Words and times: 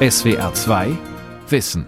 SWR 0.00 0.54
2 0.54 0.96
Wissen. 1.48 1.84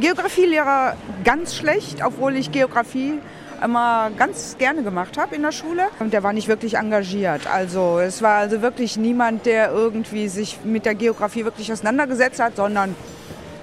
Geografielehrer 0.00 0.96
ganz 1.22 1.54
schlecht, 1.54 2.04
obwohl 2.04 2.34
ich 2.34 2.50
Geografie 2.50 3.20
immer 3.62 4.10
ganz 4.18 4.56
gerne 4.58 4.82
gemacht 4.82 5.16
habe 5.16 5.36
in 5.36 5.42
der 5.42 5.52
Schule. 5.52 5.84
Und 6.00 6.12
der 6.12 6.24
war 6.24 6.32
nicht 6.32 6.48
wirklich 6.48 6.74
engagiert. 6.74 7.46
Also 7.46 8.00
es 8.00 8.20
war 8.20 8.38
also 8.38 8.62
wirklich 8.62 8.96
niemand, 8.96 9.46
der 9.46 9.70
irgendwie 9.70 10.26
sich 10.26 10.58
mit 10.64 10.86
der 10.86 10.96
Geografie 10.96 11.44
wirklich 11.44 11.72
auseinandergesetzt 11.72 12.40
hat, 12.40 12.56
sondern 12.56 12.96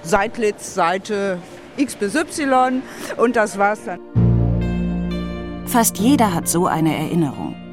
Seitlitz, 0.02 0.74
Seite 0.74 1.36
X 1.76 1.96
bis 1.96 2.14
Y 2.14 2.80
und 3.18 3.36
das 3.36 3.58
war's 3.58 3.80
dann. 3.84 4.00
Fast 5.66 5.98
jeder 5.98 6.32
hat 6.32 6.48
so 6.48 6.66
eine 6.66 6.96
Erinnerung. 6.96 7.63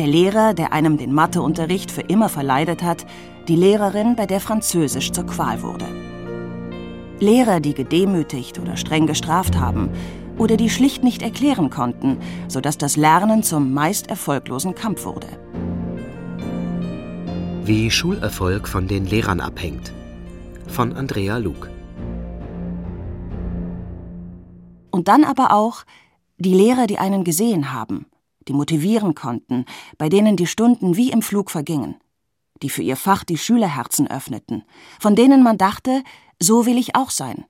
Der 0.00 0.08
Lehrer, 0.08 0.54
der 0.54 0.72
einem 0.72 0.96
den 0.96 1.12
Matheunterricht 1.12 1.90
für 1.90 2.00
immer 2.00 2.30
verleidet 2.30 2.82
hat, 2.82 3.04
die 3.48 3.54
Lehrerin, 3.54 4.16
bei 4.16 4.24
der 4.24 4.40
Französisch 4.40 5.12
zur 5.12 5.26
Qual 5.26 5.60
wurde. 5.60 5.84
Lehrer, 7.18 7.60
die 7.60 7.74
gedemütigt 7.74 8.58
oder 8.58 8.78
streng 8.78 9.06
gestraft 9.06 9.58
haben 9.58 9.90
oder 10.38 10.56
die 10.56 10.70
schlicht 10.70 11.04
nicht 11.04 11.20
erklären 11.20 11.68
konnten, 11.68 12.16
sodass 12.48 12.78
das 12.78 12.96
Lernen 12.96 13.42
zum 13.42 13.74
meist 13.74 14.08
erfolglosen 14.08 14.74
Kampf 14.74 15.04
wurde. 15.04 15.28
Wie 17.66 17.90
Schulerfolg 17.90 18.68
von 18.68 18.88
den 18.88 19.04
Lehrern 19.04 19.42
abhängt. 19.42 19.92
Von 20.66 20.94
Andrea 20.94 21.36
Luke. 21.36 21.68
Und 24.90 25.08
dann 25.08 25.24
aber 25.24 25.52
auch 25.52 25.84
die 26.38 26.54
Lehrer, 26.54 26.86
die 26.86 26.96
einen 26.96 27.22
gesehen 27.22 27.74
haben, 27.74 28.06
die 28.48 28.52
motivieren 28.52 29.14
konnten, 29.14 29.64
bei 29.98 30.08
denen 30.08 30.36
die 30.36 30.46
Stunden 30.46 30.96
wie 30.96 31.10
im 31.10 31.22
Flug 31.22 31.50
vergingen, 31.50 31.96
die 32.62 32.70
für 32.70 32.82
ihr 32.82 32.96
Fach 32.96 33.24
die 33.24 33.38
Schülerherzen 33.38 34.10
öffneten, 34.10 34.64
von 34.98 35.14
denen 35.14 35.42
man 35.42 35.58
dachte, 35.58 36.02
so 36.40 36.66
will 36.66 36.78
ich 36.78 36.96
auch 36.96 37.10
sein, 37.10 37.44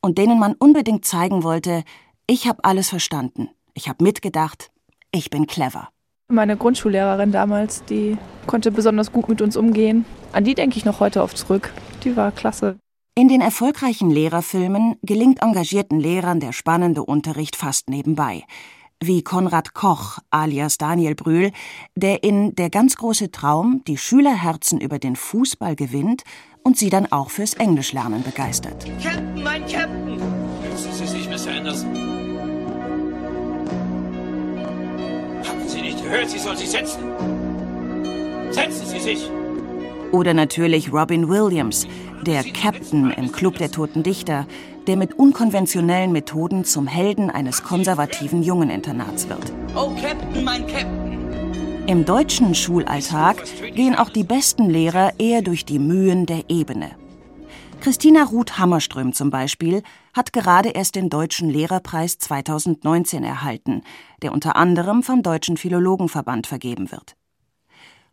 und 0.00 0.18
denen 0.18 0.38
man 0.38 0.54
unbedingt 0.54 1.04
zeigen 1.04 1.42
wollte, 1.42 1.84
ich 2.26 2.46
habe 2.46 2.64
alles 2.64 2.88
verstanden, 2.88 3.50
ich 3.74 3.88
habe 3.88 4.04
mitgedacht, 4.04 4.70
ich 5.12 5.30
bin 5.30 5.46
clever. 5.46 5.88
Meine 6.28 6.56
Grundschullehrerin 6.56 7.30
damals, 7.30 7.84
die 7.84 8.18
konnte 8.46 8.72
besonders 8.72 9.12
gut 9.12 9.28
mit 9.28 9.40
uns 9.40 9.56
umgehen. 9.56 10.04
An 10.32 10.42
die 10.42 10.54
denke 10.54 10.76
ich 10.76 10.84
noch 10.84 10.98
heute 10.98 11.22
oft 11.22 11.38
zurück. 11.38 11.72
Die 12.02 12.16
war 12.16 12.32
klasse. 12.32 12.78
In 13.14 13.28
den 13.28 13.40
erfolgreichen 13.40 14.10
Lehrerfilmen 14.10 14.96
gelingt 15.02 15.40
engagierten 15.40 16.00
Lehrern 16.00 16.40
der 16.40 16.52
spannende 16.52 17.04
Unterricht 17.04 17.54
fast 17.54 17.88
nebenbei 17.88 18.42
wie 19.02 19.22
Konrad 19.22 19.74
Koch 19.74 20.18
alias 20.30 20.78
Daniel 20.78 21.14
Brühl, 21.14 21.52
der 21.94 22.22
in 22.22 22.54
Der 22.54 22.70
ganz 22.70 22.96
große 22.96 23.30
Traum 23.30 23.82
die 23.86 23.98
Schülerherzen 23.98 24.80
über 24.80 24.98
den 24.98 25.16
Fußball 25.16 25.76
gewinnt 25.76 26.22
und 26.62 26.76
sie 26.76 26.90
dann 26.90 27.10
auch 27.12 27.30
fürs 27.30 27.54
Englischlernen 27.54 28.22
begeistert. 28.22 28.86
Captain, 29.02 29.42
mein 29.42 29.66
Captain! 29.66 30.18
Setzen 30.76 30.92
Sie 30.92 31.06
sich, 31.06 31.28
Mr. 31.28 31.56
Anderson. 31.56 31.96
Haben 35.44 35.68
Sie 35.68 35.82
nicht 35.82 36.02
gehört? 36.02 36.28
Sie 36.28 36.38
soll 36.38 36.56
sich 36.56 36.70
setzen. 36.70 37.02
Setzen 38.50 38.86
Sie 38.86 39.00
sich! 39.00 39.30
Oder 40.12 40.34
natürlich 40.34 40.92
Robin 40.92 41.28
Williams, 41.28 41.86
der 42.22 42.44
Captain 42.44 43.10
im 43.10 43.32
Club 43.32 43.58
der 43.58 43.70
Toten 43.70 44.02
Dichter, 44.02 44.46
der 44.86 44.96
mit 44.96 45.18
unkonventionellen 45.18 46.12
Methoden 46.12 46.64
zum 46.64 46.86
Helden 46.86 47.30
eines 47.30 47.62
konservativen 47.64 48.42
Jungeninternats 48.42 49.28
wird. 49.28 49.52
Oh, 49.74 49.90
Captain, 50.00 50.44
mein 50.44 50.66
Captain! 50.66 51.86
Im 51.86 52.04
deutschen 52.04 52.54
Schulalltag 52.54 53.44
gehen 53.74 53.94
auch 53.94 54.10
die 54.10 54.24
besten 54.24 54.68
Lehrer 54.68 55.12
eher 55.18 55.42
durch 55.42 55.64
die 55.64 55.78
Mühen 55.78 56.26
der 56.26 56.44
Ebene. 56.48 56.90
Christina 57.80 58.24
Ruth 58.24 58.58
Hammerström 58.58 59.12
zum 59.12 59.30
Beispiel 59.30 59.82
hat 60.12 60.32
gerade 60.32 60.70
erst 60.70 60.96
den 60.96 61.10
Deutschen 61.10 61.48
Lehrerpreis 61.48 62.18
2019 62.18 63.22
erhalten, 63.22 63.82
der 64.22 64.32
unter 64.32 64.56
anderem 64.56 65.04
vom 65.04 65.22
Deutschen 65.22 65.56
Philologenverband 65.56 66.48
vergeben 66.48 66.90
wird. 66.90 67.16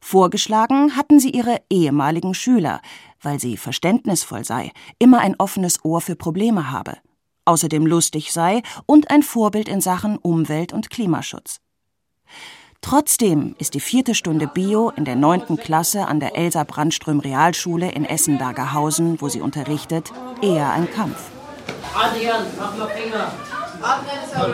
Vorgeschlagen 0.03 0.97
hatten 0.97 1.21
sie 1.21 1.29
ihre 1.29 1.61
ehemaligen 1.69 2.33
Schüler, 2.33 2.81
weil 3.21 3.39
sie 3.39 3.55
verständnisvoll 3.55 4.43
sei, 4.43 4.73
immer 4.99 5.19
ein 5.19 5.39
offenes 5.39 5.85
Ohr 5.85 6.01
für 6.01 6.17
Probleme 6.17 6.71
habe, 6.71 6.97
außerdem 7.45 7.87
lustig 7.87 8.33
sei 8.33 8.63
und 8.85 9.09
ein 9.09 9.23
Vorbild 9.23 9.69
in 9.69 9.79
Sachen 9.79 10.17
Umwelt- 10.17 10.73
und 10.73 10.89
Klimaschutz. 10.89 11.61
Trotzdem 12.81 13.55
ist 13.59 13.75
die 13.75 13.79
vierte 13.79 14.13
Stunde 14.13 14.47
Bio 14.47 14.89
in 14.89 15.05
der 15.05 15.15
neunten 15.15 15.55
Klasse 15.55 16.05
an 16.05 16.19
der 16.19 16.35
Elsa 16.35 16.65
Brandström 16.65 17.21
Realschule 17.21 17.89
in 17.89 18.03
Essen-Dagerhausen, 18.03 19.21
wo 19.21 19.29
sie 19.29 19.39
unterrichtet, 19.39 20.11
eher 20.41 20.69
ein 20.73 20.91
Kampf. 20.91 21.29
Adrian, 21.95 22.45
mach 22.59 22.77
mal 22.77 22.89
Finger. 22.89 23.31
Adrian 23.81 24.23
ist 24.25 24.35
auch 24.35 24.49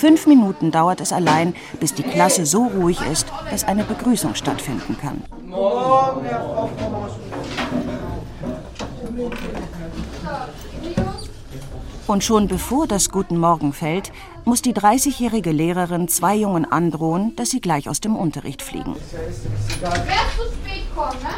Fünf 0.00 0.26
Minuten 0.26 0.70
dauert 0.70 1.02
es 1.02 1.12
allein, 1.12 1.54
bis 1.78 1.92
die 1.92 2.02
Klasse 2.02 2.46
so 2.46 2.68
ruhig 2.68 3.02
ist, 3.02 3.26
dass 3.50 3.64
eine 3.64 3.84
Begrüßung 3.84 4.34
stattfinden 4.34 4.96
kann. 4.98 5.22
Und 12.06 12.24
schon 12.24 12.48
bevor 12.48 12.86
das 12.86 13.10
Guten 13.10 13.36
Morgen 13.36 13.74
fällt, 13.74 14.10
muss 14.46 14.62
die 14.62 14.72
30-jährige 14.72 15.52
Lehrerin 15.52 16.08
zwei 16.08 16.34
Jungen 16.34 16.64
androhen, 16.64 17.36
dass 17.36 17.50
sie 17.50 17.60
gleich 17.60 17.86
aus 17.86 18.00
dem 18.00 18.16
Unterricht 18.16 18.62
fliegen. 18.62 18.96
Wer 18.96 19.90
zu 19.90 20.50
spät 20.50 20.86
kommt, 20.96 21.22
ne? 21.22 21.28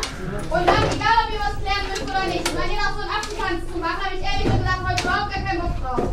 Und 0.50 0.68
dann, 0.68 0.84
egal 0.84 1.18
ob 1.26 1.32
ihr 1.32 1.40
was 1.40 1.60
lernen 1.64 1.88
müsst 1.90 2.04
oder 2.04 2.26
nicht, 2.26 2.46
wenn 2.54 2.70
ihr 2.70 2.76
noch 2.76 2.94
so 2.94 3.00
einen 3.00 3.10
Apfeltanz 3.10 3.72
zu 3.72 3.78
machen, 3.78 4.04
habe 4.04 4.14
ich 4.14 4.22
ehrlich 4.22 4.56
gesagt 4.56 4.88
heute 4.88 5.02
überhaupt 5.02 5.34
gar 5.34 5.42
keinen 5.42 5.60
Bock 5.60 5.76
drauf. 5.82 6.08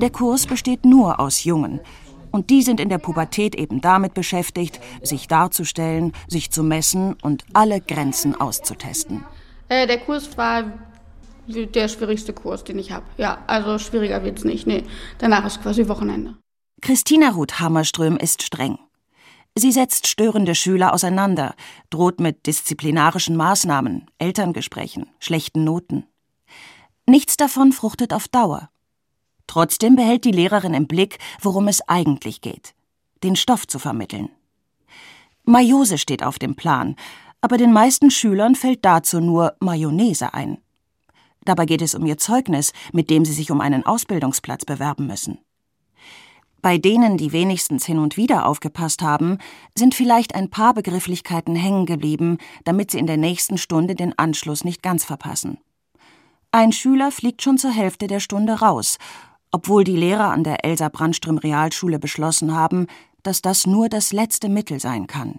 Der 0.00 0.10
Kurs 0.10 0.46
besteht 0.46 0.84
nur 0.84 1.20
aus 1.20 1.44
Jungen. 1.44 1.80
Und 2.30 2.50
die 2.50 2.62
sind 2.62 2.80
in 2.80 2.88
der 2.88 2.98
Pubertät 2.98 3.54
eben 3.54 3.80
damit 3.80 4.12
beschäftigt, 4.12 4.80
sich 5.02 5.28
darzustellen, 5.28 6.12
sich 6.26 6.50
zu 6.50 6.64
messen 6.64 7.14
und 7.22 7.44
alle 7.52 7.80
Grenzen 7.80 8.34
auszutesten. 8.34 9.24
Äh, 9.68 9.86
der 9.86 9.98
Kurs 9.98 10.36
war 10.36 10.64
der 11.46 11.88
schwierigste 11.88 12.32
Kurs, 12.32 12.64
den 12.64 12.78
ich 12.78 12.90
habe. 12.90 13.04
Ja, 13.18 13.38
also 13.46 13.78
schwieriger 13.78 14.24
wird 14.24 14.38
es 14.38 14.44
nicht. 14.44 14.66
Nee, 14.66 14.82
danach 15.18 15.44
ist 15.46 15.62
quasi 15.62 15.88
Wochenende. 15.88 16.36
Christina 16.80 17.30
Ruth 17.30 17.60
Hammerström 17.60 18.16
ist 18.16 18.42
streng. 18.42 18.78
Sie 19.56 19.70
setzt 19.70 20.08
störende 20.08 20.56
Schüler 20.56 20.92
auseinander, 20.92 21.54
droht 21.88 22.18
mit 22.18 22.46
disziplinarischen 22.46 23.36
Maßnahmen, 23.36 24.10
Elterngesprächen, 24.18 25.06
schlechten 25.20 25.62
Noten. 25.62 26.06
Nichts 27.06 27.36
davon 27.36 27.70
fruchtet 27.70 28.12
auf 28.12 28.26
Dauer. 28.26 28.70
Trotzdem 29.46 29.96
behält 29.96 30.24
die 30.24 30.32
Lehrerin 30.32 30.74
im 30.74 30.86
Blick, 30.86 31.18
worum 31.40 31.68
es 31.68 31.86
eigentlich 31.88 32.40
geht: 32.40 32.74
den 33.22 33.36
Stoff 33.36 33.66
zu 33.66 33.78
vermitteln. 33.78 34.30
Mayose 35.44 35.98
steht 35.98 36.22
auf 36.22 36.38
dem 36.38 36.54
Plan, 36.54 36.96
aber 37.40 37.58
den 37.58 37.72
meisten 37.72 38.10
Schülern 38.10 38.54
fällt 38.54 38.84
dazu 38.84 39.20
nur 39.20 39.54
Mayonnaise 39.60 40.32
ein. 40.32 40.58
Dabei 41.44 41.66
geht 41.66 41.82
es 41.82 41.94
um 41.94 42.06
ihr 42.06 42.16
Zeugnis, 42.16 42.72
mit 42.92 43.10
dem 43.10 43.26
sie 43.26 43.34
sich 43.34 43.50
um 43.50 43.60
einen 43.60 43.84
Ausbildungsplatz 43.84 44.64
bewerben 44.64 45.06
müssen. 45.06 45.38
Bei 46.62 46.78
denen, 46.78 47.18
die 47.18 47.32
wenigstens 47.32 47.84
hin 47.84 47.98
und 47.98 48.16
wieder 48.16 48.46
aufgepasst 48.46 49.02
haben, 49.02 49.36
sind 49.74 49.94
vielleicht 49.94 50.34
ein 50.34 50.48
paar 50.48 50.72
Begrifflichkeiten 50.72 51.54
hängen 51.54 51.84
geblieben, 51.84 52.38
damit 52.64 52.90
sie 52.90 52.98
in 52.98 53.06
der 53.06 53.18
nächsten 53.18 53.58
Stunde 53.58 53.94
den 53.94 54.18
Anschluss 54.18 54.64
nicht 54.64 54.82
ganz 54.82 55.04
verpassen. 55.04 55.58
Ein 56.52 56.72
Schüler 56.72 57.10
fliegt 57.10 57.42
schon 57.42 57.58
zur 57.58 57.72
Hälfte 57.72 58.06
der 58.06 58.20
Stunde 58.20 58.60
raus 58.60 58.96
obwohl 59.54 59.84
die 59.84 59.96
Lehrer 59.96 60.32
an 60.32 60.42
der 60.42 60.64
Elsa 60.64 60.88
Brandström 60.88 61.38
Realschule 61.38 62.00
beschlossen 62.00 62.52
haben, 62.52 62.88
dass 63.22 63.40
das 63.40 63.68
nur 63.68 63.88
das 63.88 64.12
letzte 64.12 64.48
Mittel 64.48 64.80
sein 64.80 65.06
kann. 65.06 65.38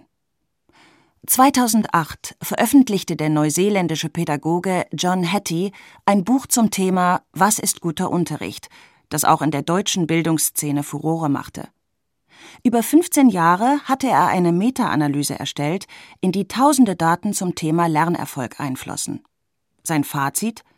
2008 1.26 2.34
veröffentlichte 2.40 3.14
der 3.14 3.28
neuseeländische 3.28 4.08
Pädagoge 4.08 4.86
John 4.92 5.30
Hattie 5.30 5.70
ein 6.06 6.24
Buch 6.24 6.46
zum 6.46 6.70
Thema 6.70 7.24
Was 7.32 7.58
ist 7.58 7.82
guter 7.82 8.10
Unterricht, 8.10 8.70
das 9.10 9.26
auch 9.26 9.42
in 9.42 9.50
der 9.50 9.62
deutschen 9.62 10.06
Bildungsszene 10.06 10.82
Furore 10.82 11.28
machte. 11.28 11.68
Über 12.64 12.82
15 12.82 13.28
Jahre 13.28 13.80
hatte 13.84 14.08
er 14.08 14.28
eine 14.28 14.52
Meta-Analyse 14.52 15.38
erstellt, 15.38 15.84
in 16.22 16.32
die 16.32 16.48
tausende 16.48 16.96
Daten 16.96 17.34
zum 17.34 17.54
Thema 17.54 17.86
Lernerfolg 17.86 18.60
einflossen. 18.60 19.22
Sein 19.82 20.04
Fazit– 20.04 20.64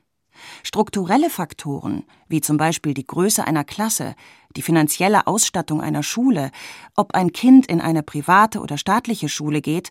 Strukturelle 0.62 1.31
Faktoren, 1.31 2.05
wie 2.29 2.40
zum 2.40 2.56
Beispiel 2.56 2.94
die 2.94 3.06
Größe 3.06 3.46
einer 3.46 3.64
Klasse, 3.64 4.14
die 4.56 4.62
finanzielle 4.62 5.26
Ausstattung 5.26 5.81
einer 5.81 6.02
Schule, 6.02 6.50
ob 6.96 7.14
ein 7.14 7.32
Kind 7.32 7.67
in 7.67 7.81
eine 7.81 8.02
private 8.02 8.61
oder 8.61 8.79
staatliche 8.79 9.29
Schule 9.29 9.61
geht, 9.61 9.90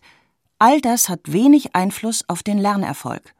all 0.58 0.80
das 0.80 1.08
hat 1.08 1.32
wenig 1.32 1.74
Einfluss 1.74 2.24
auf 2.28 2.42
den 2.42 2.58
Lernerfolg. 2.58 3.34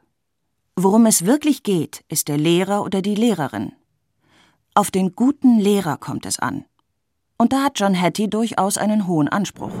Worum 0.75 1.05
es 1.05 1.25
wirklich 1.25 1.63
geht, 1.63 2.05
ist 2.07 2.29
der 2.29 2.37
Lehrer 2.37 2.83
oder 2.83 3.01
die 3.01 3.15
Lehrerin. 3.15 3.73
Auf 4.73 4.91
den 4.91 5.13
guten 5.13 5.59
Lehrer 5.59 5.97
kommt 5.97 6.25
es 6.25 6.39
an. 6.39 6.63
Und 7.37 7.53
da 7.53 7.63
hat 7.63 7.79
John 7.79 7.99
Hattie 7.99 8.29
durchaus 8.29 8.77
einen 8.77 9.07
hohen 9.07 9.27
Anspruch. 9.27 9.73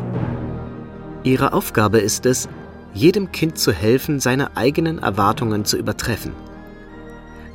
Ihre 1.23 1.53
Aufgabe 1.53 1.99
ist 1.99 2.25
es, 2.25 2.49
jedem 2.93 3.31
Kind 3.31 3.57
zu 3.57 3.71
helfen, 3.71 4.19
seine 4.19 4.57
eigenen 4.57 4.99
Erwartungen 4.99 5.65
zu 5.65 5.77
übertreffen. 5.77 6.33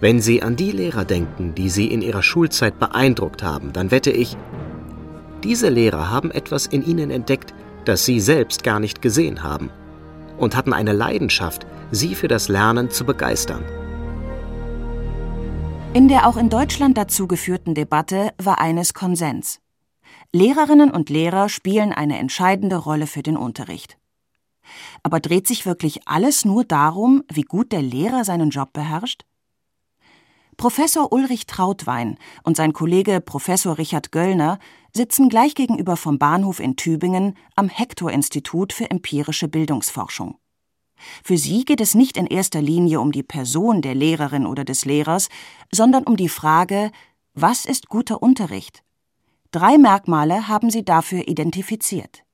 Wenn 0.04 0.20
Sie 0.20 0.42
an 0.42 0.54
die 0.54 0.70
Lehrer 0.70 1.06
denken, 1.06 1.54
die 1.54 1.70
Sie 1.70 1.86
in 1.86 2.02
Ihrer 2.02 2.22
Schulzeit 2.22 2.78
beeindruckt 2.78 3.42
haben, 3.42 3.72
dann 3.72 3.90
wette 3.90 4.10
ich, 4.10 4.36
diese 5.42 5.70
Lehrer 5.70 6.10
haben 6.10 6.30
etwas 6.30 6.66
in 6.66 6.84
Ihnen 6.84 7.10
entdeckt, 7.10 7.54
das 7.86 8.04
Sie 8.04 8.20
selbst 8.20 8.62
gar 8.64 8.80
nicht 8.80 9.00
gesehen 9.00 9.42
haben 9.42 9.70
und 10.36 10.56
hatten 10.56 10.74
eine 10.74 10.92
Leidenschaft, 10.92 11.66
Sie 11.90 12.14
für 12.14 12.28
das 12.28 12.48
Lernen 12.48 12.90
zu 12.90 13.06
begeistern. 13.06 13.64
In 15.94 16.08
der 16.08 16.28
auch 16.28 16.36
in 16.36 16.50
Deutschland 16.50 16.98
dazu 16.98 17.26
geführten 17.26 17.74
Debatte 17.74 18.34
war 18.36 18.60
eines 18.60 18.92
Konsens. 18.92 19.60
Lehrerinnen 20.34 20.90
und 20.90 21.08
Lehrer 21.08 21.48
spielen 21.48 21.94
eine 21.94 22.18
entscheidende 22.18 22.76
Rolle 22.76 23.06
für 23.06 23.22
den 23.22 23.38
Unterricht. 23.38 23.96
Aber 25.02 25.18
dreht 25.18 25.46
sich 25.46 25.64
wirklich 25.64 26.06
alles 26.06 26.44
nur 26.44 26.62
darum, 26.62 27.22
wie 27.32 27.40
gut 27.40 27.72
der 27.72 27.80
Lehrer 27.80 28.26
seinen 28.26 28.50
Job 28.50 28.74
beherrscht? 28.74 29.24
Professor 30.56 31.12
Ulrich 31.12 31.46
Trautwein 31.46 32.16
und 32.42 32.56
sein 32.56 32.72
Kollege 32.72 33.20
Professor 33.20 33.78
Richard 33.78 34.12
Göllner 34.12 34.58
sitzen 34.92 35.28
gleich 35.28 35.54
gegenüber 35.54 35.96
vom 35.96 36.18
Bahnhof 36.18 36.60
in 36.60 36.76
Tübingen 36.76 37.36
am 37.56 37.68
Hector-Institut 37.68 38.72
für 38.72 38.90
empirische 38.90 39.48
Bildungsforschung. 39.48 40.36
Für 41.22 41.36
sie 41.36 41.64
geht 41.64 41.80
es 41.80 41.94
nicht 41.94 42.16
in 42.16 42.26
erster 42.26 42.62
Linie 42.62 43.00
um 43.00 43.12
die 43.12 43.22
Person 43.22 43.82
der 43.82 43.94
Lehrerin 43.94 44.46
oder 44.46 44.64
des 44.64 44.84
Lehrers, 44.84 45.28
sondern 45.72 46.04
um 46.04 46.16
die 46.16 46.28
Frage, 46.28 46.90
was 47.34 47.64
ist 47.64 47.88
guter 47.88 48.22
Unterricht? 48.22 48.82
Drei 49.50 49.76
Merkmale 49.76 50.48
haben 50.48 50.70
sie 50.70 50.84
dafür 50.84 51.28
identifiziert. 51.28 52.24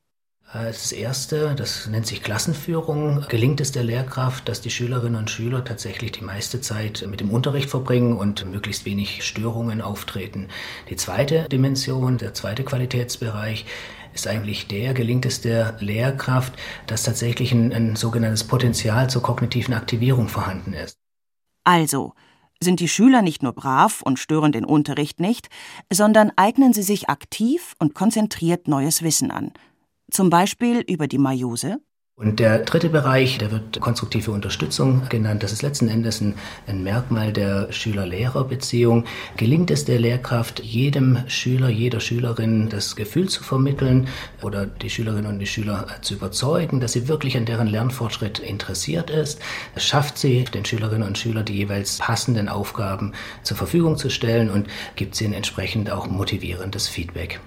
Äh, 0.52 0.66
das 0.66 0.92
erste, 0.92 1.54
das 1.54 1.86
nennt 1.86 2.06
sich 2.06 2.22
Klassenführung. 2.22 3.24
Gelingt 3.28 3.60
es 3.60 3.72
der 3.72 3.84
Lehrkraft, 3.84 4.48
dass 4.48 4.60
die 4.60 4.70
Schülerinnen 4.70 5.18
und 5.18 5.30
Schüler 5.30 5.64
tatsächlich 5.64 6.12
die 6.12 6.24
meiste 6.24 6.60
Zeit 6.60 7.06
mit 7.08 7.20
dem 7.20 7.30
Unterricht 7.30 7.70
verbringen 7.70 8.16
und 8.16 8.50
möglichst 8.50 8.84
wenig 8.84 9.24
Störungen 9.24 9.80
auftreten? 9.80 10.48
Die 10.88 10.96
zweite 10.96 11.48
Dimension, 11.48 12.18
der 12.18 12.34
zweite 12.34 12.64
Qualitätsbereich, 12.64 13.66
ist 14.12 14.26
eigentlich 14.26 14.66
der, 14.66 14.92
gelingt 14.92 15.24
es 15.24 15.40
der 15.40 15.76
Lehrkraft, 15.78 16.54
dass 16.88 17.04
tatsächlich 17.04 17.52
ein, 17.52 17.72
ein 17.72 17.94
sogenanntes 17.94 18.42
Potenzial 18.42 19.08
zur 19.08 19.22
kognitiven 19.22 19.72
Aktivierung 19.72 20.28
vorhanden 20.28 20.72
ist. 20.72 20.98
Also, 21.62 22.14
sind 22.62 22.80
die 22.80 22.88
Schüler 22.88 23.22
nicht 23.22 23.42
nur 23.42 23.52
brav 23.52 24.02
und 24.02 24.18
stören 24.18 24.52
den 24.52 24.64
Unterricht 24.64 25.20
nicht, 25.20 25.48
sondern 25.90 26.32
eignen 26.36 26.72
sie 26.72 26.82
sich 26.82 27.08
aktiv 27.08 27.74
und 27.78 27.94
konzentriert 27.94 28.68
neues 28.68 29.02
Wissen 29.02 29.30
an, 29.30 29.52
zum 30.10 30.30
Beispiel 30.30 30.80
über 30.80 31.08
die 31.08 31.18
Meiose? 31.18 31.78
Und 32.20 32.38
der 32.38 32.58
dritte 32.58 32.90
Bereich, 32.90 33.38
der 33.38 33.50
wird 33.50 33.80
konstruktive 33.80 34.30
Unterstützung 34.30 35.08
genannt. 35.08 35.42
Das 35.42 35.52
ist 35.52 35.62
letzten 35.62 35.88
Endes 35.88 36.20
ein, 36.20 36.34
ein 36.66 36.82
Merkmal 36.82 37.32
der 37.32 37.72
Schüler-Lehrer-Beziehung. 37.72 39.06
Gelingt 39.38 39.70
es 39.70 39.86
der 39.86 39.98
Lehrkraft, 39.98 40.60
jedem 40.60 41.26
Schüler, 41.28 41.70
jeder 41.70 41.98
Schülerin 41.98 42.68
das 42.68 42.94
Gefühl 42.94 43.30
zu 43.30 43.42
vermitteln 43.42 44.06
oder 44.42 44.66
die 44.66 44.90
Schülerinnen 44.90 45.32
und 45.32 45.38
die 45.38 45.46
Schüler 45.46 45.86
zu 46.02 46.12
überzeugen, 46.12 46.80
dass 46.80 46.92
sie 46.92 47.08
wirklich 47.08 47.38
an 47.38 47.46
deren 47.46 47.68
Lernfortschritt 47.68 48.38
interessiert 48.38 49.08
ist? 49.08 49.40
Schafft 49.78 50.18
sie 50.18 50.44
den 50.44 50.66
Schülerinnen 50.66 51.08
und 51.08 51.16
Schülern 51.16 51.46
die 51.46 51.56
jeweils 51.56 51.96
passenden 51.96 52.50
Aufgaben 52.50 53.14
zur 53.44 53.56
Verfügung 53.56 53.96
zu 53.96 54.10
stellen 54.10 54.50
und 54.50 54.68
gibt 54.94 55.14
sie 55.14 55.24
ihnen 55.24 55.32
entsprechend 55.32 55.90
auch 55.90 56.06
motivierendes 56.06 56.86
Feedback? 56.86 57.40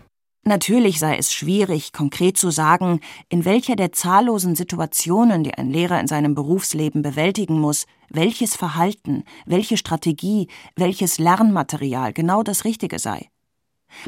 Natürlich 0.46 1.00
sei 1.00 1.16
es 1.18 1.32
schwierig, 1.32 1.94
konkret 1.94 2.38
zu 2.38 2.50
sagen, 2.50 3.00
in 3.30 3.46
welcher 3.46 3.78
der 3.78 3.94
zahllosen 3.94 4.56
Situationen, 4.56 5.46
die 5.46 5.54
ein 5.54 5.70
Lehrer 5.70 6.02
in 6.02 6.08
seinem 6.08 6.36
Berufsleben 6.36 7.02
bewältigen 7.02 7.62
muss, 7.62 7.86
welches 8.10 8.56
Verhalten, 8.56 9.24
welche 9.46 9.78
Strategie, 9.78 10.50
welches 10.76 11.18
Lernmaterial 11.18 12.12
genau 12.12 12.44
das 12.44 12.66
Richtige 12.66 13.00
sei. 13.00 13.30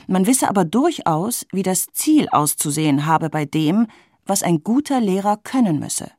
Man 0.07 0.27
wisse 0.27 0.49
aber 0.49 0.65
durchaus, 0.65 1.45
wie 1.53 1.63
das 1.63 1.87
Ziel 1.93 2.27
auszusehen 2.29 3.05
habe 3.05 3.29
bei 3.29 3.45
dem, 3.45 3.87
was 4.25 4.43
ein 4.43 4.61
guter 4.61 4.99
Lehrer 4.99 5.37
können 5.37 5.79
müsse. 5.79 6.11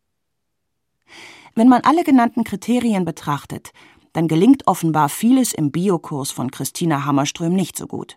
Wenn 1.54 1.68
man 1.68 1.82
alle 1.82 2.04
genannten 2.04 2.44
Kriterien 2.44 3.04
betrachtet, 3.04 3.72
dann 4.14 4.28
gelingt 4.28 4.66
offenbar 4.66 5.10
vieles 5.10 5.52
im 5.52 5.72
Biokurs 5.72 6.30
von 6.30 6.50
Christina 6.50 7.04
Hammerström 7.04 7.52
nicht 7.52 7.76
so 7.76 7.86
gut. 7.86 8.16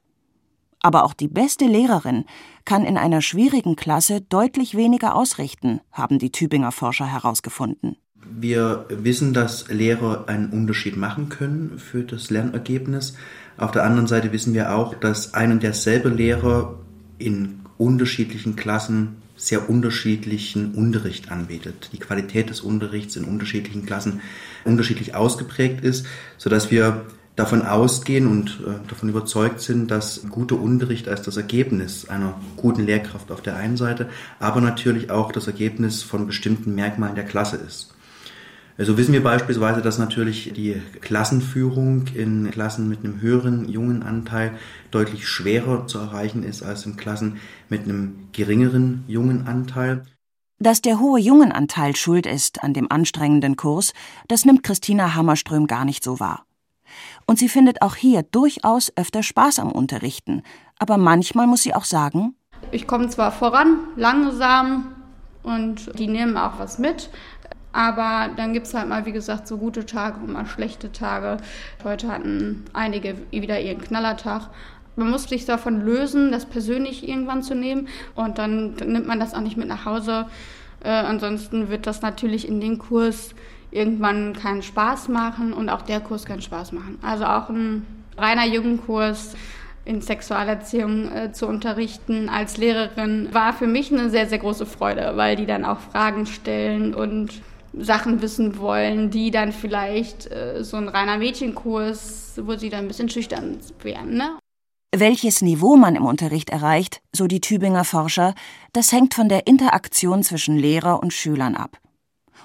Aber 0.82 1.04
auch 1.04 1.14
die 1.14 1.28
beste 1.28 1.66
Lehrerin 1.66 2.26
kann 2.66 2.86
in 2.86 2.98
einer 2.98 3.22
schwierigen 3.22 3.76
Klasse 3.76 4.22
deutlich 4.22 4.76
weniger 4.76 5.16
ausrichten, 5.16 5.82
haben 5.92 6.20
die 6.20 6.32
Tübinger 6.32 6.72
Forscher 6.72 7.06
herausgefunden. 7.06 7.98
Wir 8.32 8.86
wissen, 8.90 9.34
dass 9.34 9.70
Lehrer 9.70 10.26
einen 10.28 10.50
Unterschied 10.50 10.98
machen 10.98 11.30
können 11.30 11.80
für 11.80 12.04
das 12.04 12.30
Lernergebnis. 12.30 13.16
Auf 13.58 13.72
der 13.72 13.84
anderen 13.84 14.08
Seite 14.08 14.32
wissen 14.32 14.54
wir 14.54 14.76
auch, 14.76 14.94
dass 14.94 15.34
ein 15.34 15.52
und 15.52 15.64
derselbe 15.64 16.10
Lehrer 16.10 16.80
in 17.18 17.62
unterschiedlichen 17.78 18.56
Klassen 18.56 19.18
sehr 19.36 19.70
unterschiedlichen 19.70 20.76
Unterricht 20.76 21.32
anbietet. 21.32 21.92
Die 21.94 21.98
Qualität 21.98 22.50
des 22.50 22.60
Unterrichts 22.60 23.16
in 23.16 23.24
unterschiedlichen 23.24 23.86
Klassen 23.86 24.22
unterschiedlich 24.66 25.16
ausgeprägt 25.16 25.84
ist, 25.84 26.06
sodass 26.38 26.72
wir 26.72 27.06
davon 27.40 27.62
ausgehen 27.62 28.28
und 28.28 28.60
äh, 28.68 28.88
davon 28.90 29.08
überzeugt 29.08 29.62
sind, 29.62 29.90
dass 29.90 30.24
guter 30.30 30.60
Unterricht 30.60 31.08
als 31.08 31.22
das 31.22 31.38
Ergebnis 31.38 32.10
einer 32.10 32.34
guten 32.58 32.86
Lehrkraft 32.86 33.32
auf 33.32 33.42
der 33.42 33.56
einen 33.56 33.78
Seite, 33.78 34.10
aber 34.40 34.60
natürlich 34.60 35.10
auch 35.10 35.32
das 35.32 35.48
Ergebnis 35.48 36.04
von 36.04 36.28
bestimmten 36.28 36.76
Merkmalen 36.76 37.16
der 37.16 37.24
Klasse 37.24 37.56
ist. 37.56 37.94
So 38.76 38.84
also 38.84 38.98
wissen 38.98 39.14
wir 39.14 39.24
beispielsweise, 39.24 39.82
dass 39.82 39.98
natürlich 39.98 40.52
die 40.54 40.82
Klassenführung 41.00 42.08
in 42.14 42.52
Klassen 42.52 42.90
mit 42.90 43.06
einem 43.06 43.22
höheren 43.22 43.70
jungen 43.70 44.04
Anteil 44.04 44.52
deutlich 44.92 45.28
schwerer 45.28 45.88
zu 45.88 45.98
erreichen 45.98 46.44
ist 46.44 46.62
als 46.62 46.86
in 46.86 46.98
Klassen 46.98 47.40
mit 47.70 47.84
einem 47.84 48.28
geringeren 48.34 49.06
jungen 49.08 49.48
Anteil. 49.48 50.06
Dass 50.60 50.82
der 50.82 51.00
hohe 51.00 51.22
Jungenanteil 51.22 51.96
schuld 51.96 52.26
ist 52.26 52.64
an 52.64 52.74
dem 52.74 52.92
anstrengenden 52.92 53.56
Kurs, 53.56 53.94
das 54.28 54.44
nimmt 54.44 54.64
Christina 54.64 55.16
Hammerström 55.16 55.68
gar 55.68 55.86
nicht 55.86 56.04
so 56.04 56.20
wahr. 56.20 56.44
Und 57.30 57.38
sie 57.38 57.48
findet 57.48 57.84
auch 57.84 57.96
hier 57.96 58.24
durchaus 58.24 58.92
öfter 58.96 59.22
Spaß 59.22 59.60
am 59.60 59.72
Unterrichten. 59.72 60.42
Aber 60.80 60.98
manchmal 60.98 61.46
muss 61.46 61.62
sie 61.62 61.76
auch 61.76 61.84
sagen, 61.84 62.34
ich 62.72 62.88
komme 62.88 63.08
zwar 63.10 63.32
voran, 63.32 63.78
langsam 63.96 64.96
und 65.44 65.92
die 66.00 66.08
nehmen 66.08 66.38
auch 66.38 66.58
was 66.58 66.80
mit. 66.80 67.12
Aber 67.72 68.32
dann 68.36 68.54
gibt 68.54 68.66
es 68.66 68.74
halt 68.74 68.90
mal, 68.90 69.06
wie 69.06 69.12
gesagt, 69.12 69.48
so 69.48 69.60
gute 69.60 69.86
Tage 69.86 70.20
und 70.20 70.34
mal 70.34 70.48
schlechte 70.48 70.92
Tage. 70.92 71.38
Heute 71.84 72.08
hatten 72.08 72.66
einige 72.74 73.16
wieder 73.30 73.62
ihren 73.62 73.80
Knallertag. 73.80 74.50
Man 74.96 75.12
muss 75.12 75.26
sich 75.26 75.46
davon 75.46 75.86
lösen, 75.86 76.32
das 76.32 76.48
persönlich 76.48 77.08
irgendwann 77.08 77.44
zu 77.44 77.54
nehmen. 77.54 77.90
Und 78.16 78.40
dann, 78.40 78.74
nimmt 78.74 79.06
man 79.06 79.20
das 79.20 79.36
auch 79.36 79.42
nicht 79.42 79.56
mit 79.56 79.68
nach 79.68 79.86
Hause. 79.86 80.26
Äh, 80.84 80.90
ansonsten 80.90 81.70
wird 81.70 81.86
das 81.86 82.02
natürlich 82.02 82.48
in 82.48 82.60
den 82.60 82.80
Kurs 82.80 83.36
irgendwann 83.72 84.34
keinen 84.34 84.64
Spaß 84.64 85.10
machen 85.10 85.54
und 85.54 85.70
auch 85.70 85.82
der 85.82 86.00
Kurs 86.00 86.26
keinen 86.26 86.42
Spaß 86.42 86.72
machen. 86.72 87.00
Also 87.02 87.26
auch 87.26 87.50
ein 87.50 87.86
reiner 88.18 88.46
Jugendkurs 88.46 89.36
in 89.86 90.02
Sexualerziehung 90.02 91.12
äh, 91.12 91.32
zu 91.32 91.48
unterrichten 91.48 92.30
als 92.30 92.58
Lehrerin 92.58 93.30
war 93.32 93.54
für 93.54 93.68
mich 93.68 93.92
eine 93.92 94.10
sehr, 94.10 94.28
sehr 94.28 94.40
große 94.40 94.66
Freude, 94.66 95.14
weil 95.16 95.36
die 95.36 95.46
dann 95.46 95.66
auch 95.66 95.80
Fragen 95.80 96.26
stellen 96.26 96.94
und 96.94 97.42
Sachen 97.74 98.22
wissen 98.22 98.58
wollen, 98.58 99.10
die 99.10 99.32
dann 99.32 99.52
vielleicht 99.52 100.32
äh, 100.32 100.64
so 100.64 100.78
ein 100.78 100.90
reiner 100.90 101.18
Mädchenkurs, 101.18 102.40
wo 102.44 102.56
sie 102.56 102.70
dann 102.70 102.82
ein 102.82 102.88
bisschen 102.88 103.10
schüchtern 103.10 103.58
wären. 103.82 104.16
Ne? 104.16 104.38
Welches 104.96 105.42
Niveau 105.42 105.76
man 105.76 105.96
im 105.96 106.06
Unterricht 106.06 106.50
erreicht, 106.50 107.02
so 107.16 107.28
die 107.28 107.42
Tübinger 107.42 107.84
Forscher, 107.84 108.34
das 108.74 108.92
hängt 108.92 109.14
von 109.14 109.30
der 109.30 109.48
Interaktion 109.48 110.24
zwischen 110.24 110.58
Lehrer 110.58 111.02
und 111.02 111.14
Schülern 111.14 111.56
ab 111.56 111.80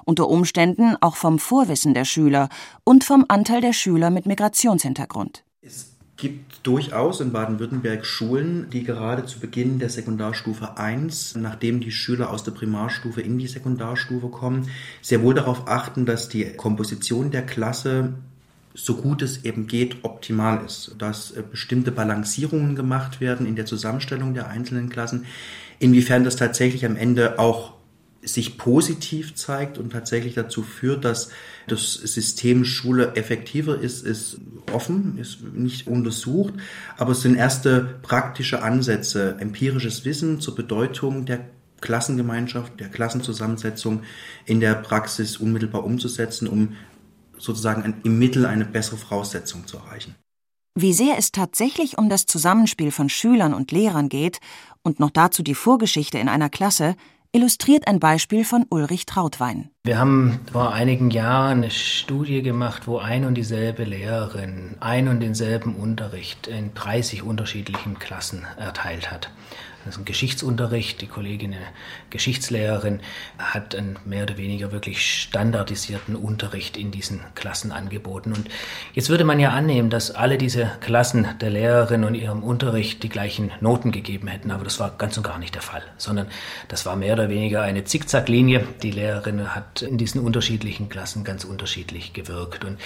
unter 0.05 0.29
Umständen 0.29 0.97
auch 1.01 1.17
vom 1.17 1.39
Vorwissen 1.39 1.95
der 1.95 2.05
Schüler 2.05 2.49
und 2.85 3.05
vom 3.05 3.25
Anteil 3.29 3.61
der 3.61 3.73
Schüler 3.73 4.11
mit 4.11 4.27
Migrationshintergrund. 4.27 5.45
Es 5.61 5.95
gibt 6.17 6.67
durchaus 6.67 7.21
in 7.21 7.33
Baden-Württemberg 7.33 8.07
Schulen, 8.07 8.71
die 8.71 8.85
gerade 8.85 9.27
zu 9.27 9.41
Beginn 9.41 9.79
der 9.79 9.91
Sekundarstufe 9.91 10.79
1, 10.79 11.37
nachdem 11.37 11.81
die 11.81 11.91
Schüler 11.91 12.31
aus 12.31 12.45
der 12.45 12.53
Primarstufe 12.53 13.21
in 13.21 13.39
die 13.39 13.49
Sekundarstufe 13.49 14.29
kommen, 14.29 14.69
sehr 15.03 15.23
wohl 15.23 15.35
darauf 15.35 15.67
achten, 15.67 16.07
dass 16.07 16.29
die 16.29 16.45
Komposition 16.57 17.31
der 17.31 17.45
Klasse 17.45 18.15
so 18.75 18.97
gut 18.97 19.23
es 19.23 19.45
eben 19.45 19.67
geht, 19.67 19.99
optimal 20.03 20.65
ist, 20.65 20.97
dass 20.99 21.31
äh, 21.31 21.43
bestimmte 21.49 21.93
Balancierungen 21.93 22.75
gemacht 22.75 23.21
werden 23.21 23.47
in 23.47 23.55
der 23.55 23.67
Zusammenstellung 23.67 24.35
der 24.35 24.49
einzelnen 24.49 24.89
Klassen. 24.89 25.27
Inwiefern 25.79 26.25
das 26.25 26.37
tatsächlich 26.37 26.85
am 26.85 26.97
Ende 26.97 27.39
auch 27.39 27.75
sich 28.25 28.59
positiv 28.59 29.35
zeigt 29.35 29.79
und 29.79 29.91
tatsächlich 29.91 30.35
dazu 30.35 30.63
führt, 30.63 31.05
dass 31.05 31.31
das 31.67 31.95
System 31.95 32.65
Schule 32.65 33.15
effektiver 33.17 33.79
ist, 33.79 34.05
ist 34.05 34.39
offen, 34.73 35.19
ist 35.19 35.43
nicht 35.43 35.87
untersucht, 35.87 36.55
aber 36.97 37.13
es 37.13 37.23
sind 37.23 37.37
erste 37.37 37.99
praktische 38.03 38.63
Ansätze, 38.63 39.37
empirisches 39.39 40.05
Wissen 40.05 40.41
zur 40.41 40.55
Bedeutung 40.55 41.27
der 41.27 41.41
Klassengemeinschaft, 41.81 42.81
der 42.81 42.89
Klassenzusammensetzung 42.89 44.03
in 44.47 44.61
der 44.61 44.75
Praxis 44.75 45.37
unmittelbar 45.37 45.85
umzusetzen, 45.85 46.49
um 46.49 46.77
sozusagen 47.39 48.01
im 48.05 48.19
Mittel 48.19 48.47
eine 48.47 48.65
bessere 48.65 48.97
Voraussetzung 48.97 49.67
zu 49.67 49.77
erreichen. 49.77 50.15
Wie 50.77 50.93
sehr 50.93 51.19
es 51.19 51.31
tatsächlich 51.31 51.99
um 51.99 52.09
das 52.09 52.27
Zusammenspiel 52.27 52.91
von 52.91 53.09
Schülern 53.09 53.55
und 53.55 53.71
Lehrern 53.71 54.09
geht 54.09 54.41
und 54.83 54.99
noch 54.99 55.11
dazu 55.11 55.43
die 55.43 55.55
Vorgeschichte 55.55 56.19
in 56.19 56.29
einer 56.29 56.51
Klasse, 56.51 56.97
illustriert 57.35 57.89
ein 57.89 57.99
Beispiel 57.99 58.45
von 58.45 58.65
Ulrich 58.71 59.07
Trautwein. 59.07 59.74
Wir 59.87 59.99
haben 59.99 60.41
vor 60.51 60.73
einigen 60.73 61.11
Jahren 61.11 61.59
eine 61.59 61.71
Studie 61.71 62.41
gemacht, 62.41 62.87
wo 62.87 62.97
ein 62.97 63.27
und 63.27 63.35
dieselbe 63.35 63.85
Lehrerin 63.85 64.77
ein 64.81 65.09
und 65.09 65.21
denselben 65.21 65.77
Unterricht 65.77 66.47
in 66.47 66.73
30 66.73 67.23
unterschiedlichen 67.23 67.99
Klassen 67.99 68.47
erteilt 68.57 69.11
hat. 69.11 69.29
Das 69.85 69.97
ist 69.97 70.01
ein 70.01 70.05
Geschichtsunterricht. 70.07 71.03
Die 71.03 71.07
Kollegin, 71.07 71.53
eine 71.53 71.67
Geschichtslehrerin, 72.09 73.01
hat 73.39 73.75
einen 73.75 73.99
mehr 74.07 74.23
oder 74.23 74.39
weniger 74.39 74.73
wirklich 74.73 75.05
standardisierten 75.05 76.17
Unterricht 76.17 76.77
in 76.77 76.91
diesen 76.91 77.21
Klassen 77.35 77.71
angeboten. 77.71 78.33
Und 78.33 78.49
jetzt 78.95 79.11
würde 79.11 79.25
man 79.25 79.39
ja 79.41 79.51
annehmen, 79.51 79.91
dass 79.91 80.11
alle 80.11 80.39
diese 80.39 80.71
Klassen 80.81 81.27
der 81.41 81.51
Lehrerin 81.51 82.05
und 82.05 82.15
ihrem 82.15 82.43
Unterricht 82.43 83.03
die 83.03 83.09
gleichen 83.11 83.51
Noten 83.61 83.93
gegeben 83.93 84.29
hätten. 84.29 84.51
Aber 84.51 84.65
das 84.65 84.81
war 84.81 84.95
ganz 84.97 85.19
und 85.19 85.23
gar 85.23 85.39
nicht 85.39 85.55
der 85.55 85.63
Fall, 85.63 85.83
sondern 85.99 86.29
das 86.69 86.87
war 86.87 86.97
mehr 86.97 87.13
oder 87.13 87.29
weniger 87.29 87.63
eine 87.63 87.85
Zickzacklinie. 87.85 88.67
Die 88.83 88.91
Lehrerin 88.91 89.55
hat 89.55 89.74
in 89.83 89.99
diesen 89.99 90.21
unterschiedlichen 90.21 90.89
Klassen 90.89 91.25
ganz 91.25 91.45
unterschiedlich 91.45 92.13
gewirkt. 92.13 92.65
Und 92.65 92.79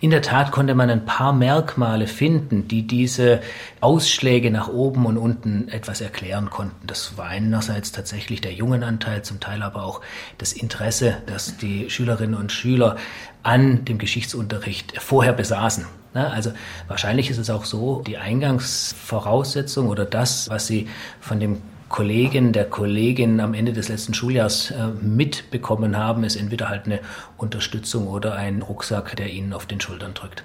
in 0.00 0.10
der 0.10 0.22
Tat 0.22 0.52
konnte 0.52 0.74
man 0.74 0.90
ein 0.90 1.04
paar 1.04 1.32
Merkmale 1.32 2.06
finden, 2.06 2.68
die 2.68 2.86
diese 2.86 3.40
Ausschläge 3.80 4.50
nach 4.50 4.68
oben 4.68 5.06
und 5.06 5.16
unten 5.18 5.68
etwas 5.68 6.00
erklären 6.00 6.50
konnten. 6.50 6.86
Das 6.86 7.16
war 7.16 7.26
einerseits 7.26 7.92
tatsächlich 7.92 8.40
der 8.40 8.52
Jungenanteil, 8.52 9.22
zum 9.22 9.40
Teil 9.40 9.62
aber 9.62 9.84
auch 9.84 10.00
das 10.38 10.52
Interesse, 10.52 11.18
das 11.26 11.56
die 11.56 11.90
Schülerinnen 11.90 12.34
und 12.34 12.52
Schüler 12.52 12.96
an 13.42 13.84
dem 13.84 13.98
Geschichtsunterricht 13.98 15.00
vorher 15.00 15.32
besaßen. 15.32 15.86
Also 16.14 16.52
wahrscheinlich 16.88 17.30
ist 17.30 17.38
es 17.38 17.48
auch 17.48 17.64
so, 17.64 18.02
die 18.06 18.18
Eingangsvoraussetzung 18.18 19.88
oder 19.88 20.04
das, 20.04 20.50
was 20.50 20.66
sie 20.66 20.88
von 21.20 21.40
dem 21.40 21.62
Kollegen, 21.92 22.52
der 22.52 22.64
Kollegin 22.64 23.38
am 23.38 23.52
Ende 23.52 23.74
des 23.74 23.90
letzten 23.90 24.14
Schuljahres 24.14 24.70
äh, 24.70 24.88
mitbekommen 25.02 25.98
haben, 25.98 26.24
ist 26.24 26.36
entweder 26.36 26.70
halt 26.70 26.86
eine 26.86 27.00
Unterstützung 27.36 28.08
oder 28.08 28.34
ein 28.34 28.62
Rucksack, 28.62 29.14
der 29.16 29.30
ihnen 29.30 29.52
auf 29.52 29.66
den 29.66 29.78
Schultern 29.78 30.14
drückt. 30.14 30.42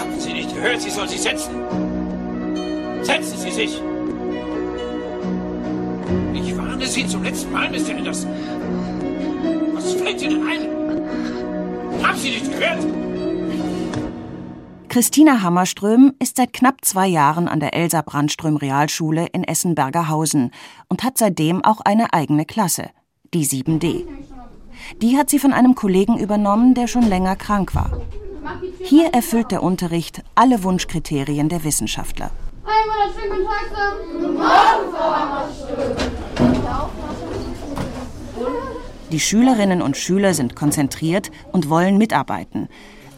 Haben 0.00 0.18
Sie 0.18 0.32
nicht 0.32 0.54
gehört? 0.54 0.80
Sie 0.80 0.88
soll 0.88 1.06
sich 1.10 1.20
setzen. 1.20 1.50
Setzen 3.02 3.36
Sie 3.36 3.50
sich! 3.50 3.82
Ich 6.32 6.56
warne 6.56 6.86
Sie 6.86 7.06
zum 7.06 7.22
letzten 7.22 7.52
Mal, 7.52 7.68
Mr. 7.68 7.90
Enders. 7.90 8.26
Was 9.74 9.92
fällt 9.92 10.22
Ihnen 10.22 10.48
ein? 10.48 12.02
Haben 12.02 12.18
Sie 12.18 12.30
nicht 12.30 12.50
gehört? 12.50 13.09
Christina 14.90 15.42
Hammerström 15.42 16.14
ist 16.18 16.36
seit 16.36 16.52
knapp 16.52 16.84
zwei 16.84 17.06
Jahren 17.06 17.46
an 17.46 17.60
der 17.60 17.74
Elsa 17.74 18.02
Brandström 18.02 18.56
Realschule 18.56 19.26
in 19.26 19.44
Essen-Bergerhausen 19.44 20.50
und 20.88 21.04
hat 21.04 21.16
seitdem 21.16 21.64
auch 21.64 21.80
eine 21.80 22.12
eigene 22.12 22.44
Klasse, 22.44 22.90
die 23.32 23.46
7D. 23.46 24.04
Die 25.00 25.16
hat 25.16 25.30
sie 25.30 25.38
von 25.38 25.52
einem 25.52 25.76
Kollegen 25.76 26.18
übernommen, 26.18 26.74
der 26.74 26.88
schon 26.88 27.04
länger 27.04 27.36
krank 27.36 27.72
war. 27.76 28.02
Hier 28.80 29.14
erfüllt 29.14 29.52
der 29.52 29.62
Unterricht 29.62 30.24
alle 30.34 30.64
Wunschkriterien 30.64 31.48
der 31.48 31.62
Wissenschaftler. 31.62 32.32
Die 39.12 39.20
Schülerinnen 39.20 39.82
und 39.82 39.96
Schüler 39.96 40.34
sind 40.34 40.56
konzentriert 40.56 41.30
und 41.52 41.70
wollen 41.70 41.96
mitarbeiten, 41.96 42.68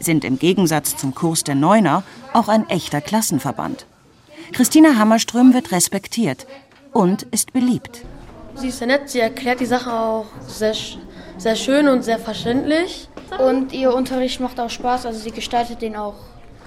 sind 0.03 0.23
im 0.23 0.37
Gegensatz 0.37 0.95
zum 0.95 1.15
Kurs 1.15 1.43
der 1.43 1.55
Neuner 1.55 2.03
auch 2.33 2.47
ein 2.47 2.69
echter 2.69 3.01
Klassenverband. 3.01 3.85
Christina 4.51 4.97
Hammerström 4.97 5.53
wird 5.53 5.71
respektiert 5.71 6.45
und 6.91 7.23
ist 7.23 7.53
beliebt. 7.53 8.05
Sie 8.55 8.67
ist 8.67 8.77
sehr 8.77 8.87
nett, 8.87 9.09
sie 9.09 9.19
erklärt 9.19 9.59
die 9.59 9.65
Sache 9.65 9.91
auch 9.91 10.25
sehr, 10.47 10.75
sehr 11.37 11.55
schön 11.55 11.87
und 11.87 12.03
sehr 12.03 12.19
verständlich. 12.19 13.07
Und 13.39 13.73
ihr 13.73 13.95
Unterricht 13.95 14.39
macht 14.39 14.59
auch 14.59 14.69
Spaß, 14.69 15.07
also 15.07 15.19
sie 15.19 15.31
gestaltet 15.31 15.81
den 15.81 15.95
auch 15.95 16.15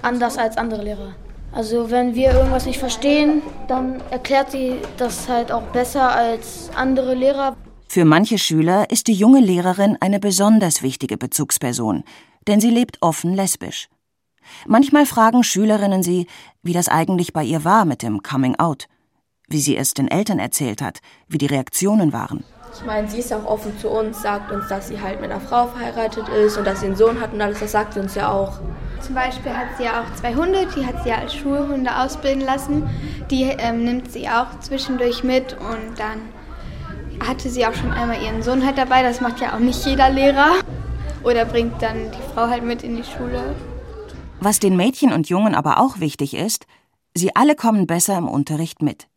anders 0.01 0.37
als 0.37 0.57
andere 0.57 0.83
Lehrer. 0.83 1.13
Also 1.53 1.89
wenn 1.89 2.13
wir 2.13 2.33
irgendwas 2.33 2.65
nicht 2.65 2.79
verstehen, 2.79 3.41
dann 3.67 4.01
erklärt 4.11 4.51
sie 4.51 4.75
das 4.97 5.29
halt 5.29 5.51
auch 5.51 5.63
besser 5.63 6.11
als 6.11 6.69
andere 6.75 7.15
Lehrer. 7.15 7.55
Für 7.87 8.03
manche 8.03 8.37
Schüler 8.37 8.89
ist 8.91 9.07
die 9.07 9.13
junge 9.13 9.39
Lehrerin 9.39 9.97
eine 10.01 10.19
besonders 10.19 10.83
wichtige 10.83 11.17
Bezugsperson, 11.17 12.03
denn 12.47 12.59
sie 12.59 12.69
lebt 12.69 12.97
offen 13.01 13.33
lesbisch. 13.33 13.89
Manchmal 14.65 15.05
fragen 15.05 15.43
Schülerinnen 15.43 16.03
sie, 16.03 16.27
wie 16.63 16.73
das 16.73 16.89
eigentlich 16.89 17.33
bei 17.33 17.43
ihr 17.43 17.63
war 17.63 17.85
mit 17.85 18.01
dem 18.01 18.23
Coming 18.23 18.55
Out, 18.57 18.87
wie 19.47 19.59
sie 19.59 19.77
es 19.77 19.93
den 19.93 20.07
Eltern 20.07 20.39
erzählt 20.39 20.81
hat, 20.81 20.99
wie 21.27 21.37
die 21.37 21.45
Reaktionen 21.45 22.13
waren. 22.13 22.43
Ich 22.73 22.85
meine, 22.85 23.09
sie 23.09 23.19
ist 23.19 23.33
auch 23.33 23.45
offen 23.45 23.77
zu 23.79 23.89
uns, 23.89 24.21
sagt 24.21 24.51
uns, 24.51 24.67
dass 24.67 24.89
sie 24.89 25.01
halt 25.01 25.21
mit 25.21 25.31
einer 25.31 25.39
Frau 25.41 25.67
verheiratet 25.67 26.27
ist 26.29 26.57
und 26.57 26.65
dass 26.65 26.81
sie 26.81 26.87
einen 26.87 26.95
Sohn 26.95 27.19
hat 27.19 27.33
und 27.33 27.41
alles, 27.41 27.59
das 27.59 27.71
sagt 27.71 27.93
sie 27.93 27.99
uns 27.99 28.15
ja 28.15 28.31
auch. 28.31 28.59
Zum 29.01 29.15
Beispiel 29.15 29.51
hat 29.51 29.77
sie 29.77 29.83
ja 29.85 30.01
auch 30.01 30.15
zwei 30.15 30.35
Hunde, 30.35 30.67
die 30.75 30.85
hat 30.85 31.03
sie 31.03 31.09
ja 31.09 31.17
als 31.19 31.33
Schulhunde 31.33 31.95
ausbilden 31.97 32.41
lassen. 32.41 32.89
Die 33.31 33.43
ähm, 33.43 33.83
nimmt 33.83 34.11
sie 34.11 34.27
auch 34.27 34.59
zwischendurch 34.59 35.23
mit 35.23 35.53
und 35.53 35.97
dann 35.97 36.29
hatte 37.25 37.49
sie 37.49 37.65
auch 37.65 37.73
schon 37.73 37.91
einmal 37.91 38.21
ihren 38.21 38.43
Sohn 38.43 38.65
halt 38.65 38.77
dabei. 38.77 39.01
Das 39.01 39.21
macht 39.21 39.39
ja 39.39 39.55
auch 39.55 39.59
nicht 39.59 39.85
jeder 39.85 40.09
Lehrer. 40.09 40.55
Oder 41.23 41.45
bringt 41.45 41.81
dann 41.81 42.11
die 42.11 42.33
Frau 42.33 42.47
halt 42.47 42.63
mit 42.63 42.83
in 42.83 42.95
die 42.95 43.03
Schule. 43.03 43.55
Was 44.39 44.59
den 44.59 44.77
Mädchen 44.77 45.11
und 45.11 45.29
Jungen 45.29 45.55
aber 45.55 45.79
auch 45.79 45.99
wichtig 45.99 46.35
ist, 46.35 46.67
sie 47.15 47.35
alle 47.35 47.55
kommen 47.55 47.87
besser 47.87 48.17
im 48.17 48.27
Unterricht 48.27 48.81
mit. 48.81 49.07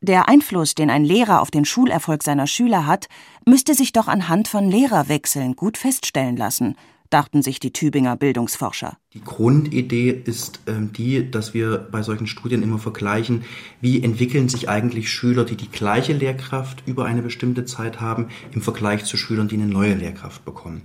Der 0.00 0.28
Einfluss, 0.28 0.74
den 0.74 0.90
ein 0.90 1.04
Lehrer 1.04 1.40
auf 1.40 1.50
den 1.50 1.64
Schulerfolg 1.64 2.24
seiner 2.24 2.48
Schüler 2.48 2.86
hat, 2.86 3.08
müsste 3.46 3.74
sich 3.74 3.92
doch 3.92 4.08
anhand 4.08 4.48
von 4.48 4.68
Lehrerwechseln 4.68 5.54
gut 5.54 5.78
feststellen 5.78 6.36
lassen, 6.36 6.76
dachten 7.12 7.42
sich 7.42 7.60
die 7.60 7.72
Tübinger 7.72 8.16
Bildungsforscher. 8.16 8.96
Die 9.14 9.22
Grundidee 9.22 10.10
ist 10.10 10.60
ähm, 10.66 10.92
die, 10.92 11.30
dass 11.30 11.54
wir 11.54 11.78
bei 11.78 12.02
solchen 12.02 12.26
Studien 12.26 12.62
immer 12.62 12.78
vergleichen, 12.78 13.44
wie 13.80 14.02
entwickeln 14.02 14.48
sich 14.48 14.68
eigentlich 14.68 15.10
Schüler, 15.10 15.44
die 15.44 15.56
die 15.56 15.70
gleiche 15.70 16.12
Lehrkraft 16.12 16.82
über 16.86 17.04
eine 17.04 17.22
bestimmte 17.22 17.64
Zeit 17.64 18.00
haben, 18.00 18.28
im 18.52 18.62
Vergleich 18.62 19.04
zu 19.04 19.16
Schülern, 19.16 19.48
die 19.48 19.56
eine 19.56 19.66
neue 19.66 19.94
Lehrkraft 19.94 20.44
bekommen. 20.44 20.82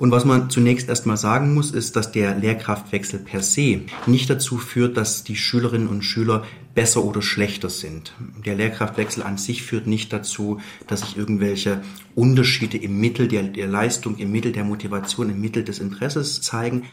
Und 0.00 0.12
was 0.12 0.24
man 0.24 0.48
zunächst 0.48 0.88
erstmal 0.88 1.18
sagen 1.18 1.52
muss, 1.52 1.72
ist, 1.72 1.94
dass 1.94 2.10
der 2.10 2.34
Lehrkraftwechsel 2.34 3.18
per 3.18 3.42
se 3.42 3.82
nicht 4.06 4.30
dazu 4.30 4.56
führt, 4.56 4.96
dass 4.96 5.24
die 5.24 5.36
Schülerinnen 5.36 5.88
und 5.88 6.00
Schüler 6.00 6.44
besser 6.74 7.04
oder 7.04 7.20
schlechter 7.20 7.68
sind. 7.68 8.14
Der 8.46 8.54
Lehrkraftwechsel 8.54 9.22
an 9.22 9.36
sich 9.36 9.62
führt 9.62 9.86
nicht 9.86 10.10
dazu, 10.10 10.58
dass 10.86 11.00
sich 11.00 11.18
irgendwelche 11.18 11.82
Unterschiede 12.14 12.78
im 12.78 12.98
Mittel 12.98 13.28
der, 13.28 13.42
der 13.42 13.66
Leistung, 13.66 14.16
im 14.16 14.32
Mittel 14.32 14.52
der 14.52 14.64
Motivation, 14.64 15.28
im 15.28 15.38
Mittel 15.38 15.64
des 15.64 15.80
Interesses 15.80 16.40
zeigen. 16.40 16.86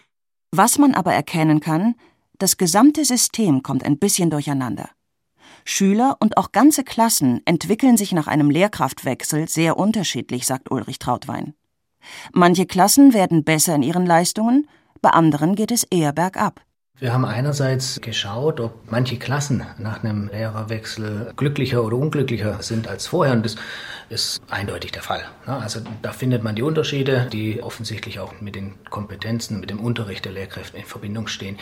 Was 0.51 0.77
man 0.77 0.93
aber 0.93 1.13
erkennen 1.13 1.61
kann, 1.61 1.95
das 2.39 2.57
gesamte 2.57 3.05
System 3.05 3.63
kommt 3.63 3.85
ein 3.85 3.99
bisschen 3.99 4.29
durcheinander. 4.29 4.89
Schüler 5.63 6.17
und 6.19 6.35
auch 6.35 6.51
ganze 6.51 6.83
Klassen 6.83 7.39
entwickeln 7.45 7.95
sich 7.95 8.11
nach 8.11 8.27
einem 8.27 8.49
Lehrkraftwechsel 8.49 9.47
sehr 9.47 9.77
unterschiedlich, 9.77 10.45
sagt 10.45 10.69
Ulrich 10.71 10.99
Trautwein. 10.99 11.53
Manche 12.33 12.65
Klassen 12.65 13.13
werden 13.13 13.43
besser 13.43 13.75
in 13.75 13.83
ihren 13.83 14.05
Leistungen, 14.05 14.67
bei 15.01 15.09
anderen 15.09 15.55
geht 15.55 15.71
es 15.71 15.83
eher 15.83 16.13
bergab. 16.13 16.61
Wir 16.99 17.13
haben 17.13 17.25
einerseits 17.25 18.01
geschaut, 18.01 18.59
ob 18.59 18.91
manche 18.91 19.17
Klassen 19.17 19.63
nach 19.77 20.03
einem 20.03 20.29
Lehrerwechsel 20.29 21.31
glücklicher 21.35 21.83
oder 21.83 21.95
unglücklicher 21.95 22.63
sind 22.63 22.87
als 22.87 23.05
vorher. 23.05 23.33
Und 23.33 23.45
das 23.45 23.55
ist 24.09 24.41
eindeutig 24.49 24.91
der 24.91 25.01
Fall. 25.01 25.23
Also 25.45 25.81
da 26.01 26.11
findet 26.11 26.43
man 26.43 26.55
die 26.55 26.61
Unterschiede, 26.61 27.27
die 27.31 27.61
offensichtlich 27.61 28.19
auch 28.19 28.33
mit 28.39 28.55
den 28.55 28.75
Kompetenzen, 28.89 29.59
mit 29.59 29.69
dem 29.69 29.79
Unterricht 29.79 30.25
der 30.25 30.31
Lehrkräfte 30.31 30.77
in 30.77 30.85
Verbindung 30.85 31.27
stehen. 31.27 31.57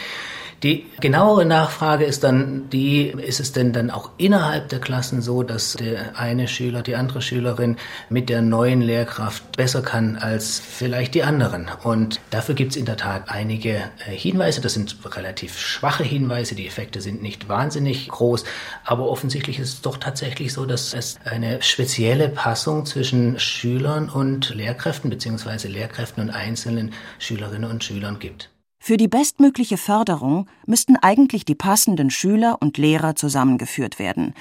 Die 0.64 0.86
genauere 1.02 1.46
Nachfrage 1.46 2.06
ist 2.06 2.24
dann 2.24 2.70
die, 2.70 3.08
ist 3.08 3.40
es 3.40 3.52
denn 3.52 3.74
dann 3.74 3.92
auch 3.92 4.12
innerhalb 4.18 4.70
der 4.70 4.80
Klassen 4.80 5.22
so, 5.22 5.44
dass 5.44 5.74
der 5.74 6.18
eine 6.18 6.48
Schüler, 6.48 6.82
die 6.82 6.96
andere 6.96 7.22
Schülerin 7.22 7.76
mit 8.10 8.30
der 8.30 8.42
neuen 8.42 8.82
Lehrkraft 8.82 9.58
besser 9.58 9.82
kann 9.82 10.16
als 10.16 10.60
vielleicht 10.60 11.14
die 11.14 11.24
anderen? 11.24 11.70
Und 11.84 12.22
dafür 12.30 12.56
gibt 12.56 12.72
es 12.72 12.78
in 12.78 12.86
der 12.86 12.98
Tat 12.98 13.24
einige 13.28 13.76
äh, 14.08 14.16
Hinweise. 14.16 14.62
Das 14.62 14.74
sind 14.74 14.96
relativ 15.16 15.60
schwache 15.60 16.04
Hinweise. 16.04 16.56
Die 16.56 16.66
Effekte 16.66 17.02
sind 17.02 17.22
nicht 17.22 17.50
wahnsinnig 17.50 18.08
groß. 18.08 18.46
Aber 18.86 19.10
offensichtlich 19.10 19.60
ist 19.60 19.74
es 19.74 19.82
doch 19.82 19.98
tatsächlich 19.98 20.54
so, 20.54 20.66
dass 20.66 20.94
es 20.94 21.18
eine 21.26 21.62
spezielle 21.62 22.35
Passung 22.36 22.86
zwischen 22.86 23.40
Schülern 23.40 24.10
und 24.10 24.54
Lehrkräften 24.54 25.10
beziehungsweise 25.10 25.68
Lehrkräften 25.68 26.22
und 26.22 26.30
einzelnen 26.30 26.94
Schülerinnen 27.18 27.70
und 27.70 27.84
Schülern 27.84 28.20
gibt. 28.20 28.52
Für 28.80 28.98
die 28.98 29.08
bestmögliche 29.08 29.78
Förderung 29.78 30.48
müssten 30.68 30.96
eigentlich 30.98 31.44
die 31.44 31.56
passenden 31.56 32.12
Schüler 32.12 32.58
und 32.62 32.78
Lehrer 32.78 33.16
zusammengeführt 33.16 33.98
werden. 33.98 34.36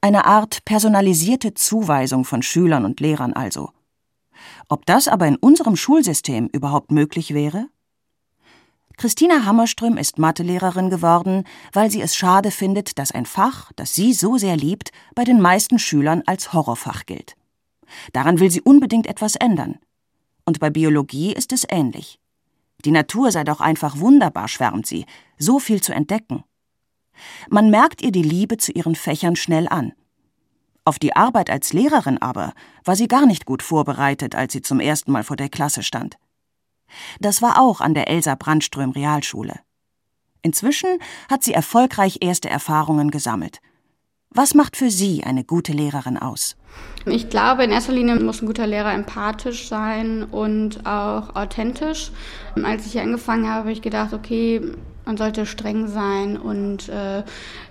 Eine 0.00 0.24
Art 0.24 0.64
personalisierte 0.64 1.52
Zuweisung 1.52 2.24
von 2.24 2.42
Schülern 2.42 2.86
und 2.86 3.00
Lehrern 3.00 3.34
also. 3.34 3.70
Ob 4.70 4.86
das 4.86 5.06
aber 5.08 5.26
in 5.26 5.36
unserem 5.36 5.76
Schulsystem 5.76 6.48
überhaupt 6.50 6.90
möglich 6.90 7.34
wäre? 7.34 7.66
Christina 8.96 9.44
Hammerström 9.46 9.96
ist 9.96 10.18
Mathelehrerin 10.18 10.90
geworden, 10.90 11.44
weil 11.72 11.90
sie 11.90 12.02
es 12.02 12.16
schade 12.16 12.50
findet, 12.50 12.98
dass 12.98 13.12
ein 13.12 13.24
Fach, 13.26 13.72
das 13.76 13.94
sie 13.94 14.12
so 14.12 14.36
sehr 14.36 14.56
liebt, 14.56 14.92
bei 15.14 15.24
den 15.24 15.40
meisten 15.40 15.78
Schülern 15.78 16.22
als 16.26 16.52
Horrorfach 16.52 17.06
gilt. 17.06 17.34
Daran 18.12 18.40
will 18.40 18.50
sie 18.50 18.60
unbedingt 18.60 19.06
etwas 19.06 19.36
ändern. 19.36 19.78
Und 20.44 20.60
bei 20.60 20.70
Biologie 20.70 21.32
ist 21.32 21.52
es 21.52 21.66
ähnlich. 21.68 22.18
Die 22.84 22.90
Natur 22.90 23.30
sei 23.30 23.44
doch 23.44 23.60
einfach 23.60 23.98
wunderbar, 23.98 24.48
schwärmt 24.48 24.86
sie, 24.86 25.06
so 25.38 25.58
viel 25.58 25.82
zu 25.82 25.92
entdecken. 25.92 26.44
Man 27.50 27.70
merkt 27.70 28.02
ihr 28.02 28.12
die 28.12 28.22
Liebe 28.22 28.56
zu 28.56 28.72
ihren 28.72 28.94
Fächern 28.94 29.36
schnell 29.36 29.68
an. 29.68 29.92
Auf 30.84 30.98
die 30.98 31.14
Arbeit 31.14 31.50
als 31.50 31.72
Lehrerin 31.72 32.18
aber 32.18 32.54
war 32.84 32.96
sie 32.96 33.06
gar 33.06 33.26
nicht 33.26 33.44
gut 33.44 33.62
vorbereitet, 33.62 34.34
als 34.34 34.52
sie 34.52 34.62
zum 34.62 34.80
ersten 34.80 35.12
Mal 35.12 35.24
vor 35.24 35.36
der 35.36 35.50
Klasse 35.50 35.82
stand. 35.82 36.16
Das 37.20 37.42
war 37.42 37.60
auch 37.60 37.80
an 37.80 37.94
der 37.94 38.08
Elsa 38.08 38.34
Brandström 38.34 38.90
Realschule. 38.90 39.60
Inzwischen 40.42 40.98
hat 41.28 41.44
sie 41.44 41.52
erfolgreich 41.52 42.18
erste 42.22 42.48
Erfahrungen 42.48 43.10
gesammelt. 43.10 43.60
Was 44.32 44.54
macht 44.54 44.76
für 44.76 44.90
Sie 44.90 45.24
eine 45.24 45.42
gute 45.42 45.72
Lehrerin 45.72 46.16
aus? 46.16 46.54
Ich 47.04 47.30
glaube, 47.30 47.64
in 47.64 47.72
erster 47.72 47.92
Linie 47.92 48.14
muss 48.20 48.40
ein 48.40 48.46
guter 48.46 48.66
Lehrer 48.66 48.94
empathisch 48.94 49.68
sein 49.68 50.22
und 50.22 50.86
auch 50.86 51.34
authentisch. 51.34 52.12
Als 52.62 52.86
ich 52.86 52.92
hier 52.92 53.02
angefangen 53.02 53.48
habe, 53.48 53.60
habe 53.60 53.72
ich 53.72 53.82
gedacht, 53.82 54.12
okay, 54.12 54.60
man 55.10 55.16
sollte 55.16 55.44
streng 55.44 55.88
sein 55.88 56.36
und 56.36 56.88
äh, 56.88 57.24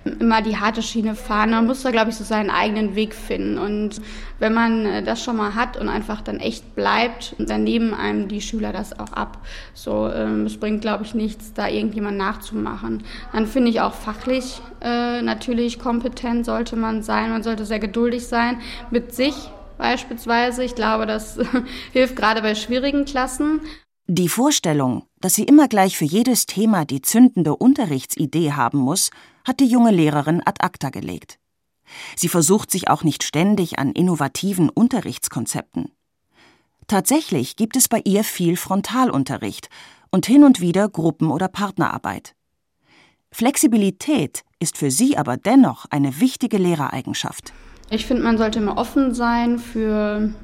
immer 0.04 0.42
die 0.42 0.58
harte 0.58 0.82
Schiene 0.82 1.14
fahren. 1.14 1.52
Man 1.52 1.66
muss 1.66 1.82
da, 1.82 1.90
glaube 1.90 2.10
ich, 2.10 2.16
so 2.16 2.22
seinen 2.22 2.50
eigenen 2.50 2.96
Weg 2.96 3.14
finden. 3.14 3.56
Und 3.56 4.02
wenn 4.40 4.52
man 4.52 4.84
äh, 4.84 5.02
das 5.02 5.24
schon 5.24 5.38
mal 5.38 5.54
hat 5.54 5.78
und 5.78 5.88
einfach 5.88 6.20
dann 6.20 6.38
echt 6.38 6.74
bleibt, 6.74 7.34
dann 7.38 7.64
nehmen 7.64 7.94
einem 7.94 8.28
die 8.28 8.42
Schüler 8.42 8.74
das 8.74 8.98
auch 9.00 9.14
ab. 9.14 9.38
So, 9.72 10.10
ähm, 10.10 10.44
es 10.44 10.60
bringt, 10.60 10.82
glaube 10.82 11.04
ich, 11.04 11.14
nichts, 11.14 11.54
da 11.54 11.66
irgendjemand 11.66 12.18
nachzumachen. 12.18 13.04
Dann 13.32 13.46
finde 13.46 13.70
ich 13.70 13.80
auch 13.80 13.94
fachlich 13.94 14.60
äh, 14.82 15.22
natürlich 15.22 15.78
kompetent 15.78 16.44
sollte 16.44 16.76
man 16.76 17.02
sein. 17.02 17.30
Man 17.30 17.42
sollte 17.42 17.64
sehr 17.64 17.80
geduldig 17.80 18.26
sein 18.26 18.60
mit 18.90 19.14
sich 19.14 19.34
beispielsweise. 19.78 20.62
Ich 20.62 20.74
glaube, 20.74 21.06
das 21.06 21.38
hilft 21.92 22.16
gerade 22.16 22.42
bei 22.42 22.54
schwierigen 22.54 23.06
Klassen. 23.06 23.62
Die 24.12 24.28
Vorstellung, 24.28 25.04
dass 25.20 25.36
sie 25.36 25.44
immer 25.44 25.68
gleich 25.68 25.96
für 25.96 26.04
jedes 26.04 26.46
Thema 26.46 26.84
die 26.84 27.00
zündende 27.00 27.54
Unterrichtsidee 27.54 28.50
haben 28.50 28.78
muss, 28.78 29.10
hat 29.46 29.60
die 29.60 29.68
junge 29.68 29.92
Lehrerin 29.92 30.42
ad 30.44 30.64
acta 30.64 30.90
gelegt. 30.90 31.38
Sie 32.16 32.26
versucht 32.26 32.72
sich 32.72 32.88
auch 32.88 33.04
nicht 33.04 33.22
ständig 33.22 33.78
an 33.78 33.92
innovativen 33.92 34.68
Unterrichtskonzepten. 34.68 35.92
Tatsächlich 36.88 37.54
gibt 37.54 37.76
es 37.76 37.86
bei 37.86 38.02
ihr 38.04 38.24
viel 38.24 38.56
Frontalunterricht 38.56 39.68
und 40.10 40.26
hin 40.26 40.42
und 40.42 40.60
wieder 40.60 40.88
Gruppen- 40.88 41.30
oder 41.30 41.46
Partnerarbeit. 41.46 42.34
Flexibilität 43.30 44.42
ist 44.58 44.76
für 44.76 44.90
sie 44.90 45.18
aber 45.18 45.36
dennoch 45.36 45.86
eine 45.88 46.18
wichtige 46.18 46.58
Lehrereigenschaft. 46.58 47.52
Ich 47.90 48.06
finde, 48.06 48.24
man 48.24 48.38
sollte 48.38 48.58
immer 48.58 48.76
offen 48.76 49.14
sein 49.14 49.60
für 49.60 50.34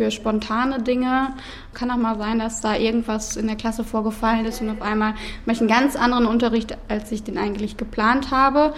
für 0.00 0.10
spontane 0.10 0.82
Dinge. 0.82 1.34
Kann 1.74 1.90
auch 1.90 1.98
mal 1.98 2.16
sein, 2.16 2.38
dass 2.38 2.62
da 2.62 2.74
irgendwas 2.74 3.36
in 3.36 3.46
der 3.48 3.56
Klasse 3.56 3.84
vorgefallen 3.84 4.46
ist 4.46 4.62
und 4.62 4.70
auf 4.70 4.80
einmal 4.80 5.12
mache 5.44 5.56
ich 5.56 5.60
einen 5.60 5.68
ganz 5.68 5.94
anderen 5.94 6.24
Unterricht, 6.24 6.78
als 6.88 7.12
ich 7.12 7.22
den 7.22 7.36
eigentlich 7.36 7.76
geplant 7.76 8.30
habe. 8.30 8.72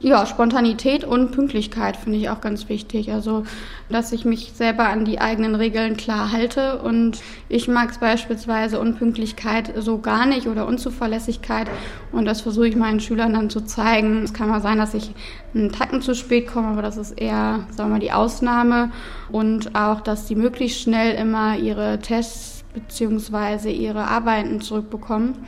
Ja, 0.00 0.26
Spontanität 0.26 1.02
und 1.02 1.32
Pünktlichkeit 1.32 1.96
finde 1.96 2.18
ich 2.18 2.30
auch 2.30 2.40
ganz 2.40 2.68
wichtig. 2.68 3.12
Also, 3.12 3.42
dass 3.88 4.12
ich 4.12 4.24
mich 4.24 4.52
selber 4.54 4.84
an 4.88 5.04
die 5.04 5.20
eigenen 5.20 5.56
Regeln 5.56 5.96
klar 5.96 6.30
halte. 6.30 6.78
Und 6.82 7.20
ich 7.48 7.66
mag 7.66 7.90
es 7.90 7.98
beispielsweise 7.98 8.78
Unpünktlichkeit 8.78 9.72
so 9.76 9.98
gar 9.98 10.24
nicht 10.26 10.46
oder 10.46 10.68
Unzuverlässigkeit. 10.68 11.68
Und 12.12 12.26
das 12.26 12.42
versuche 12.42 12.68
ich 12.68 12.76
meinen 12.76 13.00
Schülern 13.00 13.32
dann 13.32 13.50
zu 13.50 13.62
zeigen. 13.62 14.22
Es 14.22 14.32
kann 14.32 14.48
mal 14.48 14.60
sein, 14.60 14.78
dass 14.78 14.94
ich 14.94 15.10
einen 15.52 15.72
Tacken 15.72 16.00
zu 16.00 16.14
spät 16.14 16.46
komme, 16.46 16.68
aber 16.68 16.82
das 16.82 16.96
ist 16.96 17.20
eher, 17.20 17.66
sagen 17.70 17.90
wir 17.90 17.94
mal, 17.94 17.98
die 17.98 18.12
Ausnahme. 18.12 18.92
Und 19.32 19.74
auch, 19.74 20.00
dass 20.00 20.26
die 20.26 20.36
möglichst 20.36 20.80
schnell 20.80 21.16
immer 21.16 21.56
ihre 21.58 21.98
Tests 21.98 22.62
bzw. 22.72 23.72
ihre 23.72 24.04
Arbeiten 24.06 24.60
zurückbekommen, 24.60 25.38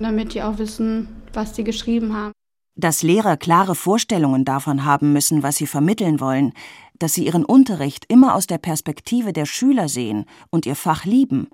damit 0.00 0.34
die 0.34 0.42
auch 0.42 0.58
wissen, 0.58 1.06
was 1.32 1.54
sie 1.54 1.62
geschrieben 1.62 2.16
haben. 2.16 2.32
Dass 2.74 3.02
Lehrer 3.02 3.36
klare 3.36 3.74
Vorstellungen 3.74 4.44
davon 4.44 4.84
haben 4.84 5.12
müssen, 5.12 5.42
was 5.42 5.56
sie 5.56 5.66
vermitteln 5.66 6.20
wollen, 6.20 6.52
dass 6.98 7.14
sie 7.14 7.26
ihren 7.26 7.44
Unterricht 7.44 8.04
immer 8.08 8.34
aus 8.34 8.46
der 8.46 8.58
Perspektive 8.58 9.32
der 9.32 9.46
Schüler 9.46 9.88
sehen 9.88 10.24
und 10.50 10.66
ihr 10.66 10.76
Fach 10.76 11.04
lieben, 11.04 11.48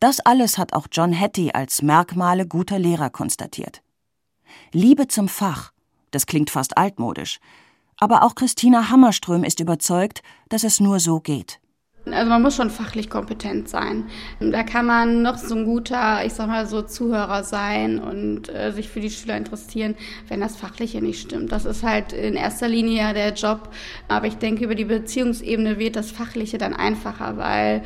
das 0.00 0.20
alles 0.20 0.58
hat 0.58 0.72
auch 0.72 0.86
John 0.90 1.18
Hattie 1.18 1.54
als 1.54 1.80
Merkmale 1.80 2.46
guter 2.46 2.78
Lehrer 2.78 3.10
konstatiert. 3.10 3.82
Liebe 4.72 5.08
zum 5.08 5.28
Fach, 5.28 5.72
das 6.10 6.26
klingt 6.26 6.50
fast 6.50 6.76
altmodisch, 6.76 7.38
aber 7.96 8.22
auch 8.22 8.34
Christina 8.34 8.90
Hammerström 8.90 9.44
ist 9.44 9.60
überzeugt, 9.60 10.22
dass 10.48 10.64
es 10.64 10.80
nur 10.80 11.00
so 11.00 11.20
geht. 11.20 11.61
Also 12.04 12.28
man 12.28 12.42
muss 12.42 12.56
schon 12.56 12.70
fachlich 12.70 13.08
kompetent 13.08 13.68
sein. 13.68 14.04
Da 14.40 14.64
kann 14.64 14.86
man 14.86 15.22
noch 15.22 15.38
so 15.38 15.54
ein 15.54 15.64
guter, 15.64 16.24
ich 16.24 16.32
sag 16.32 16.48
mal 16.48 16.66
so 16.66 16.82
Zuhörer 16.82 17.44
sein 17.44 18.00
und 18.00 18.48
äh, 18.48 18.72
sich 18.72 18.88
für 18.88 19.00
die 19.00 19.10
Schüler 19.10 19.36
interessieren, 19.36 19.94
wenn 20.28 20.40
das 20.40 20.56
Fachliche 20.56 21.00
nicht 21.00 21.20
stimmt. 21.20 21.52
Das 21.52 21.64
ist 21.64 21.84
halt 21.84 22.12
in 22.12 22.34
erster 22.34 22.66
Linie 22.66 23.14
der 23.14 23.32
Job. 23.34 23.70
Aber 24.08 24.26
ich 24.26 24.34
denke, 24.34 24.64
über 24.64 24.74
die 24.74 24.84
Beziehungsebene 24.84 25.78
wird 25.78 25.94
das 25.94 26.10
Fachliche 26.10 26.58
dann 26.58 26.74
einfacher, 26.74 27.36
weil 27.36 27.82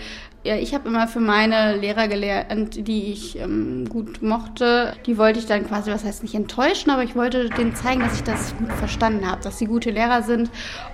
ja, 0.46 0.56
ich 0.56 0.74
habe 0.74 0.88
immer 0.88 1.08
für 1.08 1.20
meine 1.20 1.76
Lehrer 1.76 2.06
gelernt, 2.06 2.86
die 2.86 3.12
ich 3.12 3.38
ähm, 3.38 3.88
gut 3.88 4.22
mochte. 4.22 4.92
Die 5.04 5.18
wollte 5.18 5.40
ich 5.40 5.46
dann 5.46 5.66
quasi, 5.66 5.90
was 5.90 6.04
heißt 6.04 6.22
nicht 6.22 6.34
enttäuschen, 6.34 6.90
aber 6.90 7.02
ich 7.02 7.16
wollte 7.16 7.50
denen 7.50 7.74
zeigen, 7.74 8.00
dass 8.00 8.14
ich 8.14 8.22
das 8.22 8.56
gut 8.56 8.72
verstanden 8.72 9.28
habe, 9.28 9.42
dass 9.42 9.58
sie 9.58 9.66
gute 9.66 9.90
Lehrer 9.90 10.22
sind. 10.22 10.50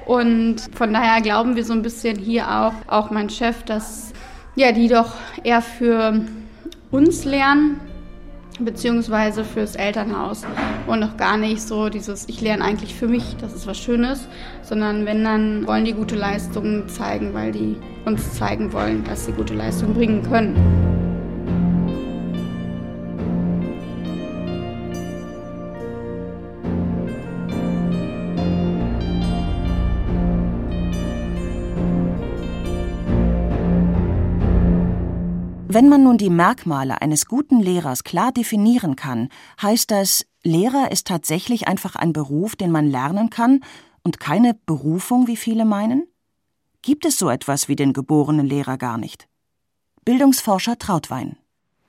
Und 0.07 0.57
von 0.75 0.93
daher 0.93 1.21
glauben 1.21 1.55
wir 1.55 1.65
so 1.65 1.75
ein 1.75 1.83
bisschen 1.83 2.17
hier 2.17 2.51
auch, 2.51 2.73
auch 2.87 3.11
mein 3.11 3.29
Chef, 3.29 3.63
dass 3.65 4.13
ja, 4.57 4.73
die 4.73 4.89
doch 4.89 5.13
eher 5.45 5.61
für 5.61 6.21
uns 6.91 7.25
lernen 7.27 7.81
beziehungsweise 8.61 9.45
fürs 9.45 9.77
Elternhaus 9.77 10.43
und 10.87 11.01
noch 11.01 11.17
gar 11.17 11.37
nicht 11.37 11.63
so 11.63 11.89
dieses, 11.89 12.29
ich 12.29 12.41
lerne 12.41 12.65
eigentlich 12.65 12.95
für 12.95 13.09
mich, 13.09 13.37
das 13.41 13.55
ist 13.55 13.67
was 13.67 13.79
Schönes, 13.79 14.29
sondern 14.63 15.07
wenn, 15.07 15.25
dann 15.25 15.67
wollen 15.67 15.85
die 15.85 15.95
gute 15.95 16.17
Leistungen 16.17 16.89
zeigen, 16.89 17.35
weil 17.35 17.53
die 17.53 17.77
uns 18.05 18.35
zeigen 18.35 18.73
wollen, 18.73 19.05
dass 19.05 19.27
sie 19.27 19.33
gute 19.33 19.55
Leistungen 19.55 19.95
bringen 19.95 20.23
können. 20.23 20.82
Wenn 35.75 35.89
man 35.89 36.03
nun 36.03 36.19
die 36.19 36.29
Merkmale 36.29 37.01
eines 37.01 37.25
guten 37.25 37.59
Lehrers 37.59 38.05
klar 38.05 38.31
definieren 38.31 38.95
kann, 38.95 39.31
heißt 39.63 39.91
das, 39.91 40.27
Lehrer 40.43 40.93
ist 40.93 41.07
tatsächlich 41.07 41.67
einfach 41.67 41.97
ein 41.97 42.13
Beruf, 42.13 42.57
den 42.57 42.71
man 42.71 42.87
lernen 42.87 43.31
kann 43.31 43.65
und 44.03 44.21
keine 44.21 44.53
Berufung, 44.67 45.29
wie 45.29 45.37
viele 45.39 45.65
meinen? 45.65 46.07
Gibt 46.83 47.07
es 47.07 47.19
so 47.19 47.31
etwas 47.31 47.69
wie 47.69 47.77
den 47.77 47.95
geborenen 47.95 48.45
Lehrer 48.45 48.77
gar 48.77 48.99
nicht? 48.99 49.29
Bildungsforscher 50.05 50.77
Trautwein. 50.77 51.39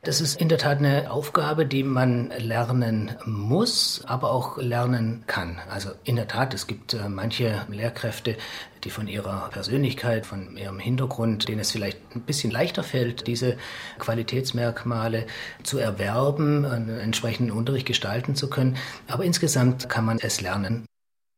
Das 0.05 0.19
ist 0.19 0.35
in 0.41 0.49
der 0.49 0.57
Tat 0.57 0.79
eine 0.79 1.09
Aufgabe, 1.09 1.65
die 1.65 1.81
man 1.81 2.29
lernen 2.37 3.15
muss, 3.25 4.03
aber 4.05 4.31
auch 4.31 4.57
lernen 4.57 5.23
kann. 5.27 5.61
Also 5.69 5.91
in 6.03 6.17
der 6.17 6.27
Tat, 6.27 6.53
es 6.53 6.67
gibt 6.67 6.93
äh, 6.93 7.07
manche 7.07 7.65
Lehrkräfte, 7.69 8.35
die 8.83 8.89
von 8.89 9.07
ihrer 9.07 9.49
Persönlichkeit, 9.49 10.25
von 10.25 10.57
ihrem 10.57 10.77
Hintergrund, 10.77 11.47
denen 11.47 11.61
es 11.61 11.71
vielleicht 11.71 11.99
ein 12.17 12.19
bisschen 12.23 12.51
leichter 12.51 12.83
fällt, 12.83 13.27
diese 13.27 13.55
Qualitätsmerkmale 13.97 15.25
zu 15.63 15.77
erwerben, 15.77 16.65
einen 16.65 16.99
entsprechenden 16.99 17.53
Unterricht 17.53 17.87
gestalten 17.87 18.35
zu 18.35 18.49
können. 18.49 18.75
Aber 19.07 19.23
insgesamt 19.23 19.87
kann 19.87 20.03
man 20.03 20.19
es 20.19 20.41
lernen. 20.41 20.85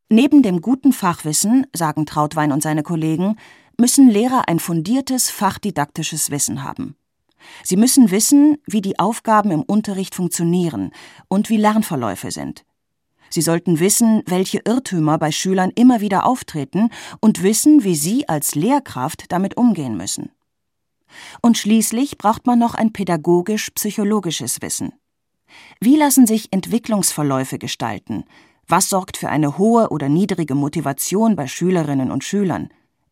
Neben 0.10 0.42
dem 0.42 0.62
guten 0.62 0.92
Fachwissen, 0.92 1.68
sagen 1.72 2.08
Trautwein 2.08 2.52
und 2.52 2.64
seine 2.64 2.82
Kollegen, 2.82 3.38
müssen 3.80 4.10
Lehrer 4.10 4.48
ein 4.48 4.58
fundiertes 4.58 5.30
fachdidaktisches 5.30 6.32
Wissen 6.32 6.64
haben. 6.64 6.96
Sie 7.64 7.78
müssen 7.78 8.12
wissen, 8.12 8.58
wie 8.66 8.82
die 8.82 9.00
Aufgaben 9.00 9.52
im 9.52 9.62
Unterricht 9.62 10.16
funktionieren 10.16 10.92
und 11.28 11.50
wie 11.50 11.58
Lernverläufe 11.58 12.32
sind. 12.32 12.66
Sie 13.30 13.42
sollten 13.42 13.80
wissen, 13.80 14.24
welche 14.28 14.62
Irrtümer 14.66 15.18
bei 15.18 15.32
Schülern 15.32 15.72
immer 15.76 16.02
wieder 16.02 16.26
auftreten 16.26 16.90
und 17.20 17.44
wissen, 17.44 17.84
wie 17.84 17.96
Sie 17.96 18.30
als 18.30 18.56
Lehrkraft 18.56 19.32
damit 19.32 19.58
umgehen 19.58 19.98
müssen. 19.98 20.32
Und 21.42 21.58
schließlich 21.58 22.18
braucht 22.18 22.46
man 22.46 22.60
noch 22.60 22.76
ein 22.76 22.94
pädagogisch-psychologisches 22.94 24.62
Wissen. 24.62 24.94
Wie 25.80 25.96
lassen 25.96 26.28
sich 26.28 26.52
Entwicklungsverläufe 26.52 27.58
gestalten? 27.60 28.26
Was 28.68 28.90
sorgt 28.90 29.18
für 29.18 29.30
eine 29.30 29.58
hohe 29.58 29.90
oder 29.90 30.10
niedrige 30.10 30.56
Motivation 30.56 31.36
bei 31.36 31.48
Schülerinnen 31.48 32.12
und 32.12 32.24
Schülern? 32.24 32.70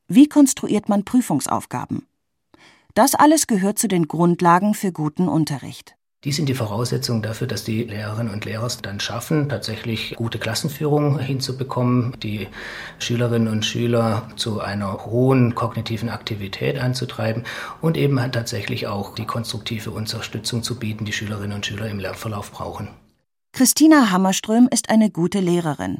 Wie 0.08 0.28
konstruiert 0.28 0.90
man 0.90 1.06
Prüfungsaufgaben? 1.06 2.08
Das 2.96 3.16
alles 3.16 3.48
gehört 3.48 3.80
zu 3.80 3.88
den 3.88 4.08
Grundlagen 4.08 4.76
für 4.76 4.92
guten 4.92 5.28
Unterricht. 5.28 5.96
Die 6.26 6.32
sind 6.32 6.48
die 6.48 6.54
Voraussetzungen 6.54 7.24
dafür, 7.24 7.48
dass 7.48 7.64
die 7.64 7.84
Lehrerinnen 7.84 8.32
und 8.32 8.46
Lehrer 8.46 8.68
es 8.68 8.78
dann 8.78 9.00
schaffen, 9.00 9.50
tatsächlich 9.50 10.16
gute 10.16 10.38
Klassenführung 10.38 11.20
hinzubekommen, 11.20 12.16
die 12.22 12.48
Schülerinnen 13.00 13.50
und 13.50 13.66
Schüler 13.66 14.30
zu 14.38 14.62
einer 14.62 15.06
hohen 15.06 15.54
kognitiven 15.54 16.10
Aktivität 16.10 16.80
anzutreiben 16.80 17.44
und 17.82 17.98
eben 17.98 18.16
tatsächlich 18.32 18.88
auch 18.88 19.16
die 19.16 19.26
konstruktive 19.26 19.92
Unterstützung 19.92 20.62
zu 20.62 20.80
bieten, 20.80 21.04
die 21.04 21.14
Schülerinnen 21.14 21.58
und 21.58 21.66
Schüler 21.66 21.90
im 21.90 22.00
Lernverlauf 22.00 22.52
brauchen. 22.52 22.90
Christina 23.52 24.12
Hammerström 24.12 24.70
ist 24.72 24.90
eine 24.90 25.10
gute 25.10 25.40
Lehrerin, 25.40 26.00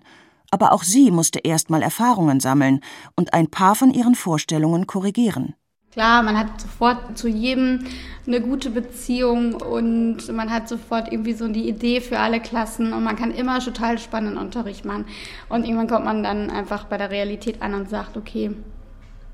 aber 0.52 0.72
auch 0.72 0.84
sie 0.84 1.12
musste 1.12 1.40
erst 1.40 1.70
mal 1.70 1.82
Erfahrungen 1.82 2.40
sammeln 2.40 2.80
und 3.16 3.34
ein 3.34 3.50
paar 3.50 3.76
von 3.76 3.92
ihren 3.92 4.16
Vorstellungen 4.16 4.88
korrigieren. 4.88 5.56
Klar, 5.94 6.24
man 6.24 6.40
hat 6.40 6.60
sofort 6.60 7.20
zu 7.20 7.28
jedem 7.28 7.86
eine 8.26 8.42
gute 8.42 8.72
Beziehung 8.72 9.54
und 9.54 10.28
man 10.34 10.52
hat 10.52 10.68
sofort 10.68 11.12
irgendwie 11.12 11.34
so 11.34 11.48
die 11.48 11.70
Idee 11.70 12.02
für 12.02 12.18
alle 12.18 12.40
Klassen 12.40 12.94
und 12.94 13.04
man 13.04 13.16
kann 13.16 13.30
immer 13.30 13.60
total 13.60 14.00
spannenden 14.00 14.40
Unterricht 14.40 14.86
machen. 14.86 15.06
Und 15.50 15.66
irgendwann 15.66 15.88
kommt 15.88 16.06
man 16.06 16.24
dann 16.24 16.50
einfach 16.50 16.86
bei 16.86 16.98
der 16.98 17.12
Realität 17.12 17.62
an 17.62 17.76
und 17.76 17.92
sagt, 17.92 18.18
okay, 18.18 18.50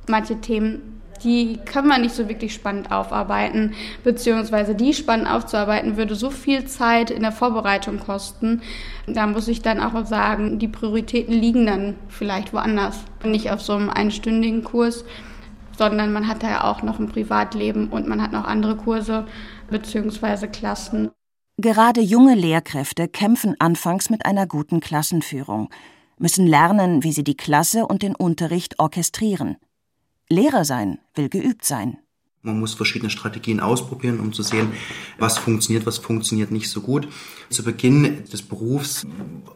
manche 0.10 0.41
Themen, 0.41 1.02
die 1.24 1.60
können 1.63 1.88
wir 1.88 1.98
nicht 1.98 2.15
so 2.15 2.28
wirklich 2.28 2.54
spannend 2.54 2.91
aufarbeiten, 2.91 3.74
beziehungsweise 4.04 4.76
die 4.76 4.93
spannend 4.93 5.32
aufzuarbeiten 5.32 5.95
würde 5.95 6.15
so 6.15 6.30
viel 6.30 6.65
Zeit 6.65 7.10
in 7.10 7.22
der 7.22 7.32
Vorbereitung 7.32 8.00
kosten. 8.00 8.63
Da 9.08 9.28
muss 9.28 9.48
ich 9.48 9.62
dann 9.62 9.80
auch 9.80 10.06
sagen, 10.06 10.60
die 10.60 10.67
Prioritäten 10.67 11.34
liegen 11.34 11.65
dann 11.65 11.95
vielleicht 12.10 12.52
woanders, 12.52 13.00
nicht 13.24 13.50
auf 13.50 13.62
so 13.62 13.74
einem 13.74 13.89
einstündigen 13.89 14.65
Kurs 14.65 15.06
sondern 15.80 16.12
man 16.12 16.28
hat 16.28 16.44
da 16.44 16.50
ja 16.50 16.63
auch 16.65 16.84
noch 16.84 17.00
ein 17.00 17.08
Privatleben 17.08 17.88
und 17.88 18.06
man 18.06 18.22
hat 18.22 18.34
noch 18.34 18.44
andere 18.44 18.76
Kurse 18.76 19.26
bzw. 19.70 20.48
Klassen. 20.48 21.10
Gerade 21.58 22.02
junge 22.02 22.36
Lehrkräfte 22.36 23.08
kämpfen 23.08 23.56
anfangs 23.60 24.10
mit 24.10 24.26
einer 24.26 24.46
guten 24.46 24.82
Klassenführung, 24.82 25.70
müssen 26.18 26.46
lernen, 26.46 27.04
wie 27.04 27.13
sie 27.13 27.24
die 27.24 27.38
Klasse 27.38 27.86
und 27.86 28.04
den 28.04 28.13
Unterricht 28.13 28.78
orchestrieren. 28.78 29.56
Lehrer 30.30 30.65
sein 30.65 31.00
will 31.15 31.30
geübt 31.30 31.63
sein. 31.63 31.98
Man 32.41 32.58
muss 32.58 32.73
verschiedene 32.73 33.10
Strategien 33.10 33.60
ausprobieren, 33.60 34.21
um 34.21 34.32
zu 34.32 34.43
sehen, 34.43 34.69
was 35.17 35.38
funktioniert, 35.38 35.86
was 35.86 35.97
funktioniert 35.97 36.52
nicht 36.52 36.69
so 36.69 36.80
gut. 36.80 37.10
Zu 37.49 37.63
Beginn 37.63 38.23
des 38.32 38.43
Berufs 38.43 39.06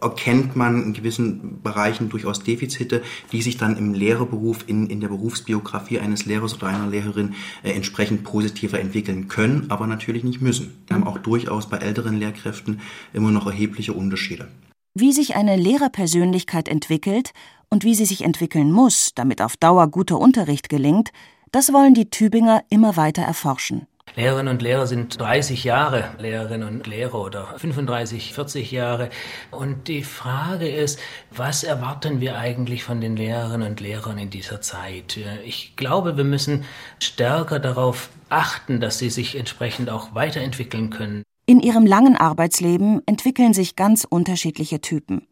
erkennt 0.02 0.58
man 0.58 0.84
in 0.84 0.94
gewissen 0.94 1.62
Bereichen 1.62 2.10
durchaus 2.10 2.44
Defizite, 2.44 3.02
die 3.32 3.42
sich 3.42 3.56
dann 3.56 3.78
im 3.78 3.94
Lehrerberuf, 3.94 4.66
in, 4.68 4.88
in 4.88 5.00
der 5.00 5.08
Berufsbiografie 5.08 6.00
eines 6.00 6.26
Lehrers 6.26 6.56
oder 6.56 6.68
einer 6.68 6.88
Lehrerin 6.88 7.36
äh, 7.64 7.72
entsprechend 7.72 8.26
positiver 8.26 8.82
entwickeln 8.82 9.30
können, 9.30 9.68
aber 9.70 9.88
natürlich 9.88 10.26
nicht 10.26 10.42
müssen. 10.42 10.84
Wir 10.88 10.98
haben 10.98 11.08
auch 11.08 11.20
durchaus 11.20 11.70
bei 11.70 11.78
älteren 11.78 12.20
Lehrkräften 12.20 12.82
immer 13.14 13.32
noch 13.32 13.48
erhebliche 13.48 13.94
Unterschiede. 13.94 14.50
Wie 14.94 15.14
sich 15.14 15.38
eine 15.38 15.56
Lehrerpersönlichkeit 15.56 16.68
entwickelt 16.68 17.32
und 17.70 17.86
wie 17.86 17.96
sie 17.96 18.06
sich 18.06 18.24
entwickeln 18.24 18.74
muss, 18.74 19.12
damit 19.16 19.42
auf 19.42 19.56
Dauer 19.56 19.88
guter 19.88 20.20
Unterricht 20.20 20.68
gelingt, 20.68 21.12
das 21.54 21.72
wollen 21.72 21.94
die 21.94 22.10
Tübinger 22.10 22.64
immer 22.70 22.98
weiter 22.98 23.22
erforschen. 23.22 23.88
Lehrerinnen 24.16 24.54
und 24.54 24.62
Lehrer 24.62 24.86
sind 24.86 25.20
30 25.20 25.64
Jahre 25.64 26.12
Lehrerinnen 26.20 26.68
und 26.68 26.88
Lehrer 26.88 27.20
oder 27.20 27.48
35, 27.58 28.34
40 28.34 28.72
Jahre. 28.72 29.10
Und 29.50 29.88
die 29.88 30.04
Frage 30.04 30.68
ist, 30.68 31.00
was 31.32 31.64
erwarten 31.64 32.20
wir 32.20 32.38
eigentlich 32.38 32.84
von 32.84 33.02
den 33.02 33.16
Lehrerinnen 33.16 33.70
und 33.70 33.80
Lehrern 33.80 34.18
in 34.18 34.30
dieser 34.30 34.62
Zeit? 34.62 35.20
Ich 35.46 35.76
glaube, 35.76 36.18
wir 36.18 36.24
müssen 36.24 36.66
stärker 37.00 37.60
darauf 37.60 38.10
achten, 38.30 38.82
dass 38.82 39.00
sie 39.00 39.10
sich 39.10 39.36
entsprechend 39.36 39.90
auch 39.90 40.14
weiterentwickeln 40.14 40.90
können. 40.90 41.24
In 41.46 41.60
ihrem 41.60 41.86
langen 41.86 42.16
Arbeitsleben 42.16 43.02
entwickeln 43.06 43.54
sich 43.54 43.76
ganz 43.76 44.06
unterschiedliche 44.08 44.82
Typen. 44.82 45.28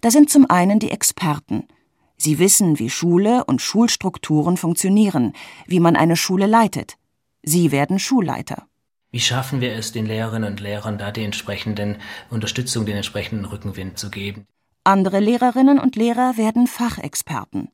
Da 0.00 0.10
sind 0.10 0.30
zum 0.30 0.48
einen 0.48 0.78
die 0.78 0.90
Experten– 0.90 1.64
Sie 2.22 2.38
wissen, 2.38 2.78
wie 2.78 2.90
Schule 2.90 3.44
und 3.46 3.62
Schulstrukturen 3.62 4.58
funktionieren, 4.58 5.32
wie 5.66 5.80
man 5.80 5.96
eine 5.96 6.16
Schule 6.16 6.44
leitet. 6.44 6.98
Sie 7.42 7.72
werden 7.72 7.98
Schulleiter. 7.98 8.66
Wie 9.10 9.20
schaffen 9.20 9.62
wir 9.62 9.72
es, 9.72 9.92
den 9.92 10.04
Lehrerinnen 10.04 10.50
und 10.52 10.60
Lehrern 10.60 10.98
da 10.98 11.12
die 11.12 11.24
entsprechenden 11.24 11.96
Unterstützung, 12.28 12.84
den 12.84 12.96
entsprechenden 12.96 13.46
Rückenwind 13.46 13.98
zu 13.98 14.10
geben? 14.10 14.46
Andere 14.84 15.18
Lehrerinnen 15.18 15.78
und 15.78 15.96
Lehrer 15.96 16.36
werden 16.36 16.66
Fachexperten. 16.66 17.70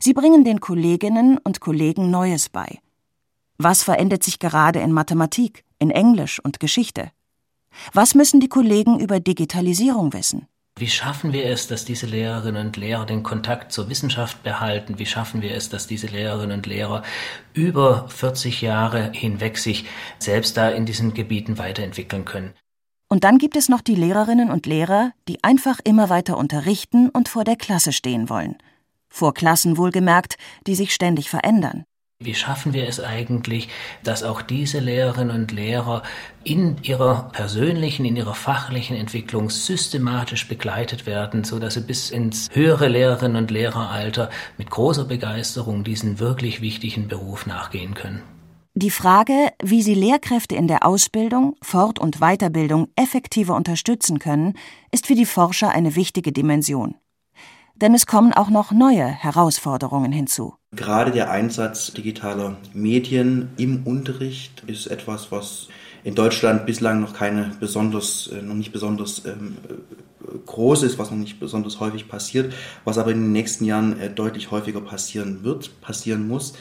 Sie 0.00 0.14
bringen 0.14 0.42
den 0.42 0.60
Kolleginnen 0.60 1.36
und 1.36 1.60
Kollegen 1.60 2.10
Neues 2.10 2.48
bei. 2.48 2.78
Was 3.58 3.82
verändert 3.82 4.24
sich 4.24 4.38
gerade 4.38 4.78
in 4.78 4.90
Mathematik, 4.90 5.64
in 5.78 5.90
Englisch 5.90 6.40
und 6.42 6.60
Geschichte? 6.60 7.10
Was 7.92 8.14
müssen 8.14 8.40
die 8.40 8.48
Kollegen 8.48 8.98
über 8.98 9.20
Digitalisierung 9.20 10.14
wissen? 10.14 10.46
Wie 10.78 10.88
schaffen 10.88 11.32
wir 11.32 11.46
es, 11.46 11.68
dass 11.68 11.86
diese 11.86 12.04
Lehrerinnen 12.04 12.66
und 12.66 12.76
Lehrer 12.76 13.06
den 13.06 13.22
Kontakt 13.22 13.72
zur 13.72 13.88
Wissenschaft 13.88 14.42
behalten? 14.42 14.98
Wie 14.98 15.06
schaffen 15.06 15.40
wir 15.40 15.54
es, 15.54 15.70
dass 15.70 15.86
diese 15.86 16.06
Lehrerinnen 16.06 16.58
und 16.58 16.66
Lehrer 16.66 17.02
über 17.54 18.10
40 18.10 18.60
Jahre 18.60 19.10
hinweg 19.14 19.56
sich 19.56 19.86
selbst 20.18 20.58
da 20.58 20.68
in 20.68 20.84
diesen 20.84 21.14
Gebieten 21.14 21.56
weiterentwickeln 21.56 22.26
können? 22.26 22.52
Und 23.08 23.24
dann 23.24 23.38
gibt 23.38 23.56
es 23.56 23.70
noch 23.70 23.80
die 23.80 23.94
Lehrerinnen 23.94 24.50
und 24.50 24.66
Lehrer, 24.66 25.12
die 25.28 25.42
einfach 25.42 25.80
immer 25.82 26.10
weiter 26.10 26.36
unterrichten 26.36 27.08
und 27.08 27.30
vor 27.30 27.44
der 27.44 27.56
Klasse 27.56 27.94
stehen 27.94 28.28
wollen. 28.28 28.58
Vor 29.08 29.32
Klassen 29.32 29.78
wohlgemerkt, 29.78 30.36
die 30.66 30.74
sich 30.74 30.92
ständig 30.92 31.30
verändern. 31.30 31.84
Wie 32.18 32.34
schaffen 32.34 32.72
wir 32.72 32.88
es 32.88 32.98
eigentlich, 32.98 33.68
dass 34.02 34.22
auch 34.22 34.40
diese 34.40 34.80
Lehrerinnen 34.80 35.42
und 35.42 35.52
Lehrer 35.52 36.02
in 36.44 36.78
ihrer 36.82 37.28
persönlichen, 37.30 38.06
in 38.06 38.16
ihrer 38.16 38.34
fachlichen 38.34 38.96
Entwicklung 38.96 39.50
systematisch 39.50 40.48
begleitet 40.48 41.04
werden, 41.04 41.44
so 41.44 41.58
dass 41.58 41.74
sie 41.74 41.82
bis 41.82 42.10
ins 42.10 42.48
höhere 42.52 42.88
Lehrerinnen 42.88 43.36
und 43.36 43.50
Lehreralter 43.50 44.30
mit 44.56 44.70
großer 44.70 45.04
Begeisterung 45.04 45.84
diesen 45.84 46.18
wirklich 46.18 46.62
wichtigen 46.62 47.06
Beruf 47.06 47.44
nachgehen 47.44 47.92
können? 47.92 48.22
Die 48.72 48.90
Frage, 48.90 49.52
wie 49.62 49.82
sie 49.82 49.94
Lehrkräfte 49.94 50.56
in 50.56 50.68
der 50.68 50.86
Ausbildung, 50.86 51.56
Fort- 51.60 51.98
und 51.98 52.20
Weiterbildung 52.20 52.88
effektiver 52.96 53.54
unterstützen 53.54 54.18
können, 54.18 54.54
ist 54.90 55.06
für 55.06 55.14
die 55.14 55.26
Forscher 55.26 55.68
eine 55.68 55.96
wichtige 55.96 56.32
Dimension 56.32 56.94
denn 57.76 57.94
es 57.94 58.06
kommen 58.06 58.32
auch 58.32 58.48
noch 58.48 58.72
neue 58.72 59.06
Herausforderungen 59.06 60.12
hinzu. 60.12 60.54
Gerade 60.76 61.10
der 61.10 61.30
Einsatz 61.30 61.92
digitaler 61.92 62.56
Medien 62.74 63.48
im 63.56 63.84
Unterricht 63.84 64.62
ist 64.66 64.86
etwas, 64.86 65.32
was 65.32 65.68
in 66.04 66.14
Deutschland 66.14 66.66
bislang 66.66 67.00
noch 67.00 67.14
keine 67.14 67.52
besonders, 67.58 68.28
äh, 68.28 68.42
noch 68.42 68.54
nicht 68.54 68.72
besonders 68.72 69.24
ähm, 69.24 69.56
groß 70.44 70.82
ist, 70.82 70.98
was 70.98 71.10
noch 71.10 71.18
nicht 71.18 71.40
besonders 71.40 71.80
häufig 71.80 72.08
passiert, 72.08 72.52
was 72.84 72.98
aber 72.98 73.10
in 73.10 73.22
den 73.22 73.32
nächsten 73.32 73.64
Jahren 73.64 73.98
äh, 73.98 74.10
deutlich 74.10 74.50
häufiger 74.50 74.80
passieren 74.80 75.42
wird, 75.42 75.80
passieren 75.80 76.28
muss. 76.28 76.54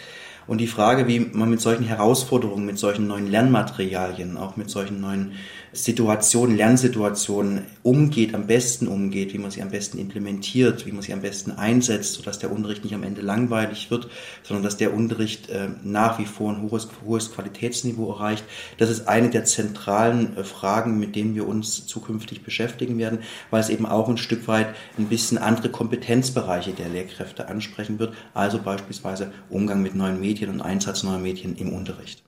Und 0.47 0.59
die 0.59 0.67
Frage, 0.67 1.07
wie 1.07 1.19
man 1.19 1.49
mit 1.49 1.59
solchen 1.59 1.83
Herausforderungen, 1.83 2.65
mit 2.65 2.77
solchen 2.77 3.07
neuen 3.07 3.29
Lernmaterialien, 3.29 4.37
auch 4.37 4.57
mit 4.57 4.69
solchen 4.69 5.01
neuen 5.01 5.33
Situationen, 5.75 6.55
Lernsituationen 6.55 7.63
umgeht, 7.83 8.33
am 8.33 8.47
besten 8.47 8.87
umgeht, 8.87 9.33
wie 9.33 9.37
man 9.37 9.51
sie 9.51 9.61
am 9.61 9.69
besten 9.69 9.97
implementiert, 9.97 10.85
wie 10.85 10.91
man 10.91 11.01
sie 11.01 11.13
am 11.13 11.21
besten 11.21 11.51
einsetzt, 11.51 12.13
sodass 12.13 12.39
der 12.39 12.51
Unterricht 12.51 12.83
nicht 12.83 12.95
am 12.95 13.03
Ende 13.03 13.21
langweilig 13.21 13.91
wird, 13.91 14.07
sondern 14.43 14.63
dass 14.63 14.77
der 14.77 14.93
Unterricht 14.93 15.49
äh, 15.49 15.67
nach 15.83 16.17
wie 16.17 16.25
vor 16.25 16.51
ein 16.51 16.61
hohes, 16.61 16.87
hohes 17.05 17.31
Qualitätsniveau 17.33 18.11
erreicht. 18.11 18.45
Das 18.77 18.89
ist 18.89 19.07
eine 19.07 19.29
der 19.29 19.45
zentralen 19.45 20.37
äh, 20.37 20.43
Fragen, 20.43 20.97
mit 20.97 21.15
denen 21.15 21.35
wir 21.35 21.47
uns 21.47 21.85
zukünftig 21.85 22.43
beschäftigen 22.43 22.97
werden, 22.97 23.19
weil 23.51 23.61
es 23.61 23.69
eben 23.69 23.85
auch 23.85 24.09
ein 24.09 24.17
Stück 24.17 24.47
weit 24.47 24.75
ein 24.97 25.07
bisschen 25.07 25.37
andere 25.37 25.69
Kompetenzbereiche 25.69 26.71
der 26.71 26.89
Lehrkräfte 26.89 27.47
ansprechen 27.49 27.99
wird, 27.99 28.13
also 28.33 28.59
beispielsweise 28.59 29.31
Umgang 29.49 29.81
mit 29.81 29.95
neuen 29.95 30.19
Medien 30.19 30.49
und 30.49 30.61
Einsatz 30.61 31.03
neuer 31.03 31.19
Medien 31.19 31.55
im 31.57 31.73
Unterricht. 31.73 32.24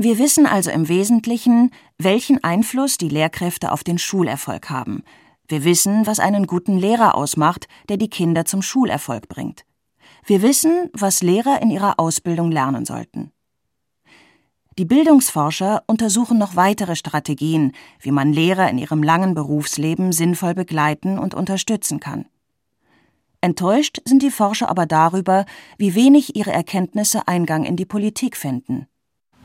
Wir 0.00 0.20
wissen 0.20 0.46
also 0.46 0.70
im 0.70 0.88
Wesentlichen, 0.88 1.72
welchen 1.98 2.42
Einfluss 2.44 2.98
die 2.98 3.08
Lehrkräfte 3.08 3.72
auf 3.72 3.82
den 3.82 3.98
Schulerfolg 3.98 4.70
haben. 4.70 5.02
Wir 5.48 5.64
wissen, 5.64 6.06
was 6.06 6.20
einen 6.20 6.46
guten 6.46 6.78
Lehrer 6.78 7.16
ausmacht, 7.16 7.66
der 7.88 7.96
die 7.96 8.08
Kinder 8.08 8.44
zum 8.44 8.62
Schulerfolg 8.62 9.28
bringt. 9.28 9.64
Wir 10.24 10.40
wissen, 10.40 10.88
was 10.92 11.20
Lehrer 11.20 11.60
in 11.62 11.70
ihrer 11.70 11.98
Ausbildung 11.98 12.52
lernen 12.52 12.84
sollten. 12.84 13.32
Die 14.78 14.84
Bildungsforscher 14.84 15.82
untersuchen 15.88 16.38
noch 16.38 16.54
weitere 16.54 16.94
Strategien, 16.94 17.72
wie 17.98 18.12
man 18.12 18.32
Lehrer 18.32 18.70
in 18.70 18.78
ihrem 18.78 19.02
langen 19.02 19.34
Berufsleben 19.34 20.12
sinnvoll 20.12 20.54
begleiten 20.54 21.18
und 21.18 21.34
unterstützen 21.34 21.98
kann. 21.98 22.26
Enttäuscht 23.40 24.00
sind 24.04 24.22
die 24.22 24.30
Forscher 24.30 24.68
aber 24.68 24.86
darüber, 24.86 25.44
wie 25.76 25.96
wenig 25.96 26.36
ihre 26.36 26.52
Erkenntnisse 26.52 27.26
Eingang 27.26 27.64
in 27.64 27.74
die 27.74 27.86
Politik 27.86 28.36
finden. 28.36 28.86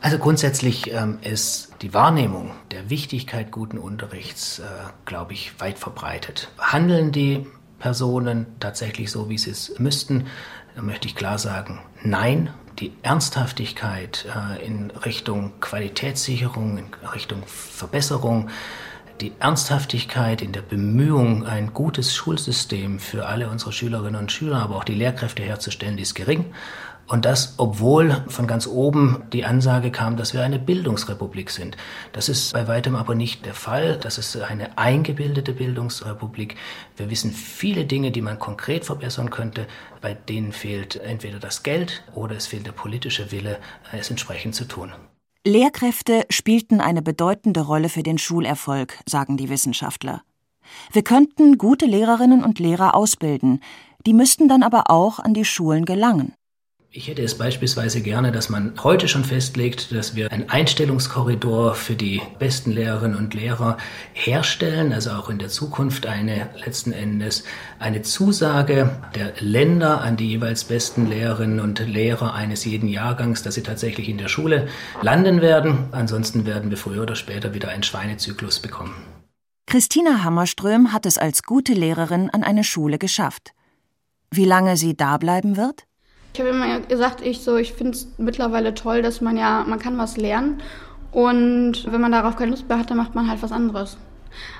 Also 0.03 0.17
grundsätzlich 0.17 0.91
ähm, 0.91 1.19
ist 1.21 1.69
die 1.81 1.93
Wahrnehmung 1.93 2.51
der 2.71 2.89
Wichtigkeit 2.89 3.51
guten 3.51 3.77
Unterrichts, 3.77 4.59
äh, 4.59 4.63
glaube 5.05 5.31
ich, 5.31 5.61
weit 5.61 5.79
verbreitet. 5.79 6.49
Handeln 6.59 7.13
die 7.13 7.47
Personen 7.79 8.47
tatsächlich 8.59 9.11
so, 9.11 9.29
wie 9.29 9.37
sie 9.37 9.51
es 9.51 9.79
müssten? 9.79 10.25
Da 10.75 10.81
möchte 10.81 11.07
ich 11.07 11.15
klar 11.15 11.39
sagen, 11.39 11.79
nein. 12.03 12.49
Die 12.79 12.91
Ernsthaftigkeit 13.01 14.25
äh, 14.27 14.65
in 14.65 14.91
Richtung 14.91 15.53
Qualitätssicherung, 15.61 16.79
in 16.79 16.85
Richtung 17.13 17.43
Verbesserung, 17.45 18.49
die 19.21 19.31
Ernsthaftigkeit 19.39 20.41
in 20.41 20.51
der 20.51 20.63
Bemühung, 20.63 21.45
ein 21.45 21.73
gutes 21.73 22.13
Schulsystem 22.13 22.99
für 22.99 23.27
alle 23.27 23.49
unsere 23.49 23.71
Schülerinnen 23.71 24.19
und 24.19 24.33
Schüler, 24.33 24.57
aber 24.63 24.75
auch 24.75 24.83
die 24.83 24.95
Lehrkräfte 24.95 25.43
herzustellen, 25.43 25.95
die 25.95 26.03
ist 26.03 26.15
gering. 26.15 26.53
Und 27.07 27.25
das, 27.25 27.55
obwohl 27.57 28.23
von 28.27 28.47
ganz 28.47 28.65
oben 28.65 29.23
die 29.33 29.43
Ansage 29.45 29.91
kam, 29.91 30.15
dass 30.15 30.33
wir 30.33 30.41
eine 30.41 30.57
Bildungsrepublik 30.57 31.49
sind. 31.49 31.75
Das 32.13 32.29
ist 32.29 32.53
bei 32.53 32.67
weitem 32.67 32.95
aber 32.95 33.13
nicht 33.13 33.45
der 33.45 33.53
Fall. 33.53 33.97
Das 33.97 34.17
ist 34.17 34.37
eine 34.37 34.77
eingebildete 34.77 35.53
Bildungsrepublik. 35.53 36.55
Wir 36.95 37.09
wissen 37.09 37.31
viele 37.31 37.85
Dinge, 37.85 38.11
die 38.11 38.21
man 38.21 38.39
konkret 38.39 38.85
verbessern 38.85 39.29
könnte. 39.29 39.67
Bei 40.01 40.13
denen 40.13 40.53
fehlt 40.53 40.95
entweder 40.95 41.39
das 41.39 41.63
Geld 41.63 42.03
oder 42.15 42.35
es 42.35 42.47
fehlt 42.47 42.65
der 42.65 42.71
politische 42.71 43.31
Wille, 43.31 43.59
es 43.91 44.09
entsprechend 44.09 44.55
zu 44.55 44.65
tun. 44.65 44.93
Lehrkräfte 45.45 46.25
spielten 46.29 46.79
eine 46.79 47.01
bedeutende 47.01 47.61
Rolle 47.61 47.89
für 47.89 48.03
den 48.03 48.17
Schulerfolg, 48.17 48.97
sagen 49.05 49.35
die 49.35 49.49
Wissenschaftler. 49.49 50.21
Wir 50.93 51.03
könnten 51.03 51.57
gute 51.57 51.85
Lehrerinnen 51.85 52.45
und 52.45 52.59
Lehrer 52.59 52.95
ausbilden, 52.95 53.59
die 54.05 54.13
müssten 54.13 54.47
dann 54.47 54.63
aber 54.63 54.89
auch 54.89 55.19
an 55.19 55.33
die 55.33 55.43
Schulen 55.43 55.83
gelangen. 55.83 56.33
Ich 56.95 57.07
hätte 57.07 57.23
es 57.23 57.39
beispielsweise 57.39 58.01
gerne, 58.01 58.31
dass 58.31 58.49
man 58.49 58.75
heute 58.83 59.07
schon 59.07 59.23
festlegt, 59.23 59.91
dass 59.91 60.15
wir 60.15 60.31
einen 60.31 60.51
Einstellungskorridor 60.51 61.73
für 61.73 61.95
die 61.95 62.21
besten 62.37 62.71
Lehrerinnen 62.71 63.17
und 63.17 63.33
Lehrer 63.33 63.79
herstellen, 64.13 64.93
also 64.93 65.09
auch 65.09 65.27
in 65.31 65.39
der 65.39 65.49
Zukunft 65.49 66.05
eine 66.05 66.51
letzten 66.63 66.91
Endes 66.91 67.45
eine 67.79 68.03
Zusage 68.03 68.95
der 69.15 69.33
Länder 69.39 70.01
an 70.01 70.17
die 70.17 70.27
jeweils 70.27 70.65
besten 70.65 71.09
Lehrerinnen 71.09 71.61
und 71.61 71.79
Lehrer 71.79 72.35
eines 72.35 72.63
jeden 72.63 72.87
Jahrgangs, 72.87 73.41
dass 73.41 73.55
sie 73.55 73.63
tatsächlich 73.63 74.07
in 74.07 74.19
der 74.19 74.27
Schule 74.27 74.67
landen 75.01 75.41
werden. 75.41 75.87
Ansonsten 75.93 76.45
werden 76.45 76.69
wir 76.69 76.77
früher 76.77 77.01
oder 77.01 77.15
später 77.15 77.55
wieder 77.55 77.69
einen 77.69 77.81
Schweinezyklus 77.81 78.59
bekommen. 78.59 78.93
Christina 79.65 80.23
Hammerström 80.23 80.93
hat 80.93 81.07
es 81.07 81.17
als 81.17 81.41
gute 81.41 81.73
Lehrerin 81.73 82.29
an 82.29 82.43
eine 82.43 82.63
Schule 82.63 82.99
geschafft. 82.99 83.53
Wie 84.29 84.45
lange 84.45 84.77
sie 84.77 84.95
da 84.95 85.17
bleiben 85.17 85.57
wird? 85.57 85.87
Ich 86.33 86.39
habe 86.39 86.49
immer 86.49 86.79
gesagt, 86.79 87.21
ich 87.25 87.41
so, 87.41 87.57
ich 87.57 87.73
finde 87.73 87.93
es 87.93 88.07
mittlerweile 88.17 88.73
toll, 88.73 89.01
dass 89.01 89.21
man 89.21 89.37
ja, 89.37 89.63
man 89.67 89.79
kann 89.79 89.97
was 89.97 90.17
lernen 90.17 90.61
und 91.11 91.91
wenn 91.91 92.01
man 92.01 92.11
darauf 92.11 92.35
keine 92.35 92.51
Lust 92.51 92.67
mehr 92.67 92.79
hat, 92.79 92.89
dann 92.89 92.97
macht 92.97 93.13
man 93.13 93.29
halt 93.29 93.43
was 93.43 93.51
anderes. 93.51 93.97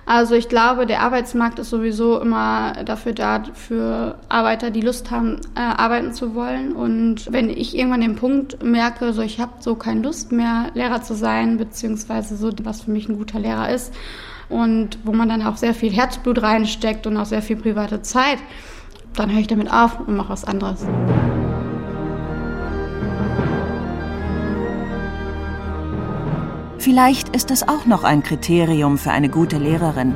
Also 0.05 0.35
ich 0.35 0.49
glaube, 0.49 0.85
der 0.85 1.01
Arbeitsmarkt 1.01 1.57
ist 1.57 1.71
sowieso 1.71 2.19
immer 2.19 2.73
dafür 2.85 3.13
da, 3.13 3.43
für 3.53 4.19
Arbeiter, 4.29 4.69
die 4.69 4.81
Lust 4.81 5.09
haben, 5.09 5.41
äh, 5.55 5.61
arbeiten 5.61 6.13
zu 6.13 6.35
wollen. 6.35 6.73
Und 6.73 7.31
wenn 7.31 7.49
ich 7.49 7.75
irgendwann 7.75 8.01
den 8.01 8.17
Punkt 8.17 8.61
merke, 8.61 9.11
so 9.13 9.23
ich 9.23 9.39
habe 9.39 9.53
so 9.59 9.73
keine 9.73 10.01
Lust 10.01 10.31
mehr, 10.31 10.67
Lehrer 10.75 11.01
zu 11.01 11.15
sein, 11.15 11.57
beziehungsweise 11.57 12.37
so, 12.37 12.51
was 12.61 12.81
für 12.81 12.91
mich 12.91 13.09
ein 13.09 13.17
guter 13.17 13.39
Lehrer 13.39 13.69
ist, 13.69 13.91
und 14.49 14.99
wo 15.03 15.13
man 15.13 15.29
dann 15.29 15.41
auch 15.41 15.57
sehr 15.57 15.73
viel 15.73 15.91
Herzblut 15.91 16.43
reinsteckt 16.43 17.07
und 17.07 17.17
auch 17.17 17.25
sehr 17.25 17.41
viel 17.41 17.55
private 17.55 18.01
Zeit, 18.03 18.37
dann 19.15 19.31
höre 19.31 19.39
ich 19.39 19.47
damit 19.47 19.71
auf 19.71 19.99
und 19.99 20.15
mache 20.15 20.29
was 20.29 20.43
anderes. 20.43 20.85
Vielleicht 26.83 27.33
ist 27.33 27.49
es 27.49 27.67
auch 27.67 27.85
noch 27.85 28.03
ein 28.03 28.23
Kriterium 28.23 28.97
für 28.97 29.11
eine 29.11 29.29
gute 29.29 29.57
Lehrerin, 29.57 30.15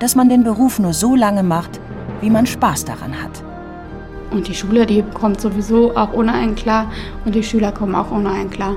dass 0.00 0.16
man 0.16 0.28
den 0.28 0.42
Beruf 0.42 0.80
nur 0.80 0.92
so 0.92 1.14
lange 1.14 1.44
macht, 1.44 1.80
wie 2.20 2.30
man 2.30 2.46
Spaß 2.46 2.84
daran 2.84 3.22
hat. 3.22 3.44
Und 4.32 4.48
die 4.48 4.54
Schule, 4.54 4.86
die 4.86 5.04
kommt 5.14 5.40
sowieso 5.40 5.96
auch 5.96 6.12
ohne 6.12 6.32
einen 6.32 6.56
klar 6.56 6.90
und 7.24 7.34
die 7.34 7.42
Schüler 7.42 7.70
kommen 7.70 7.94
auch 7.94 8.10
ohne 8.10 8.30
einen 8.30 8.50
klar. 8.50 8.76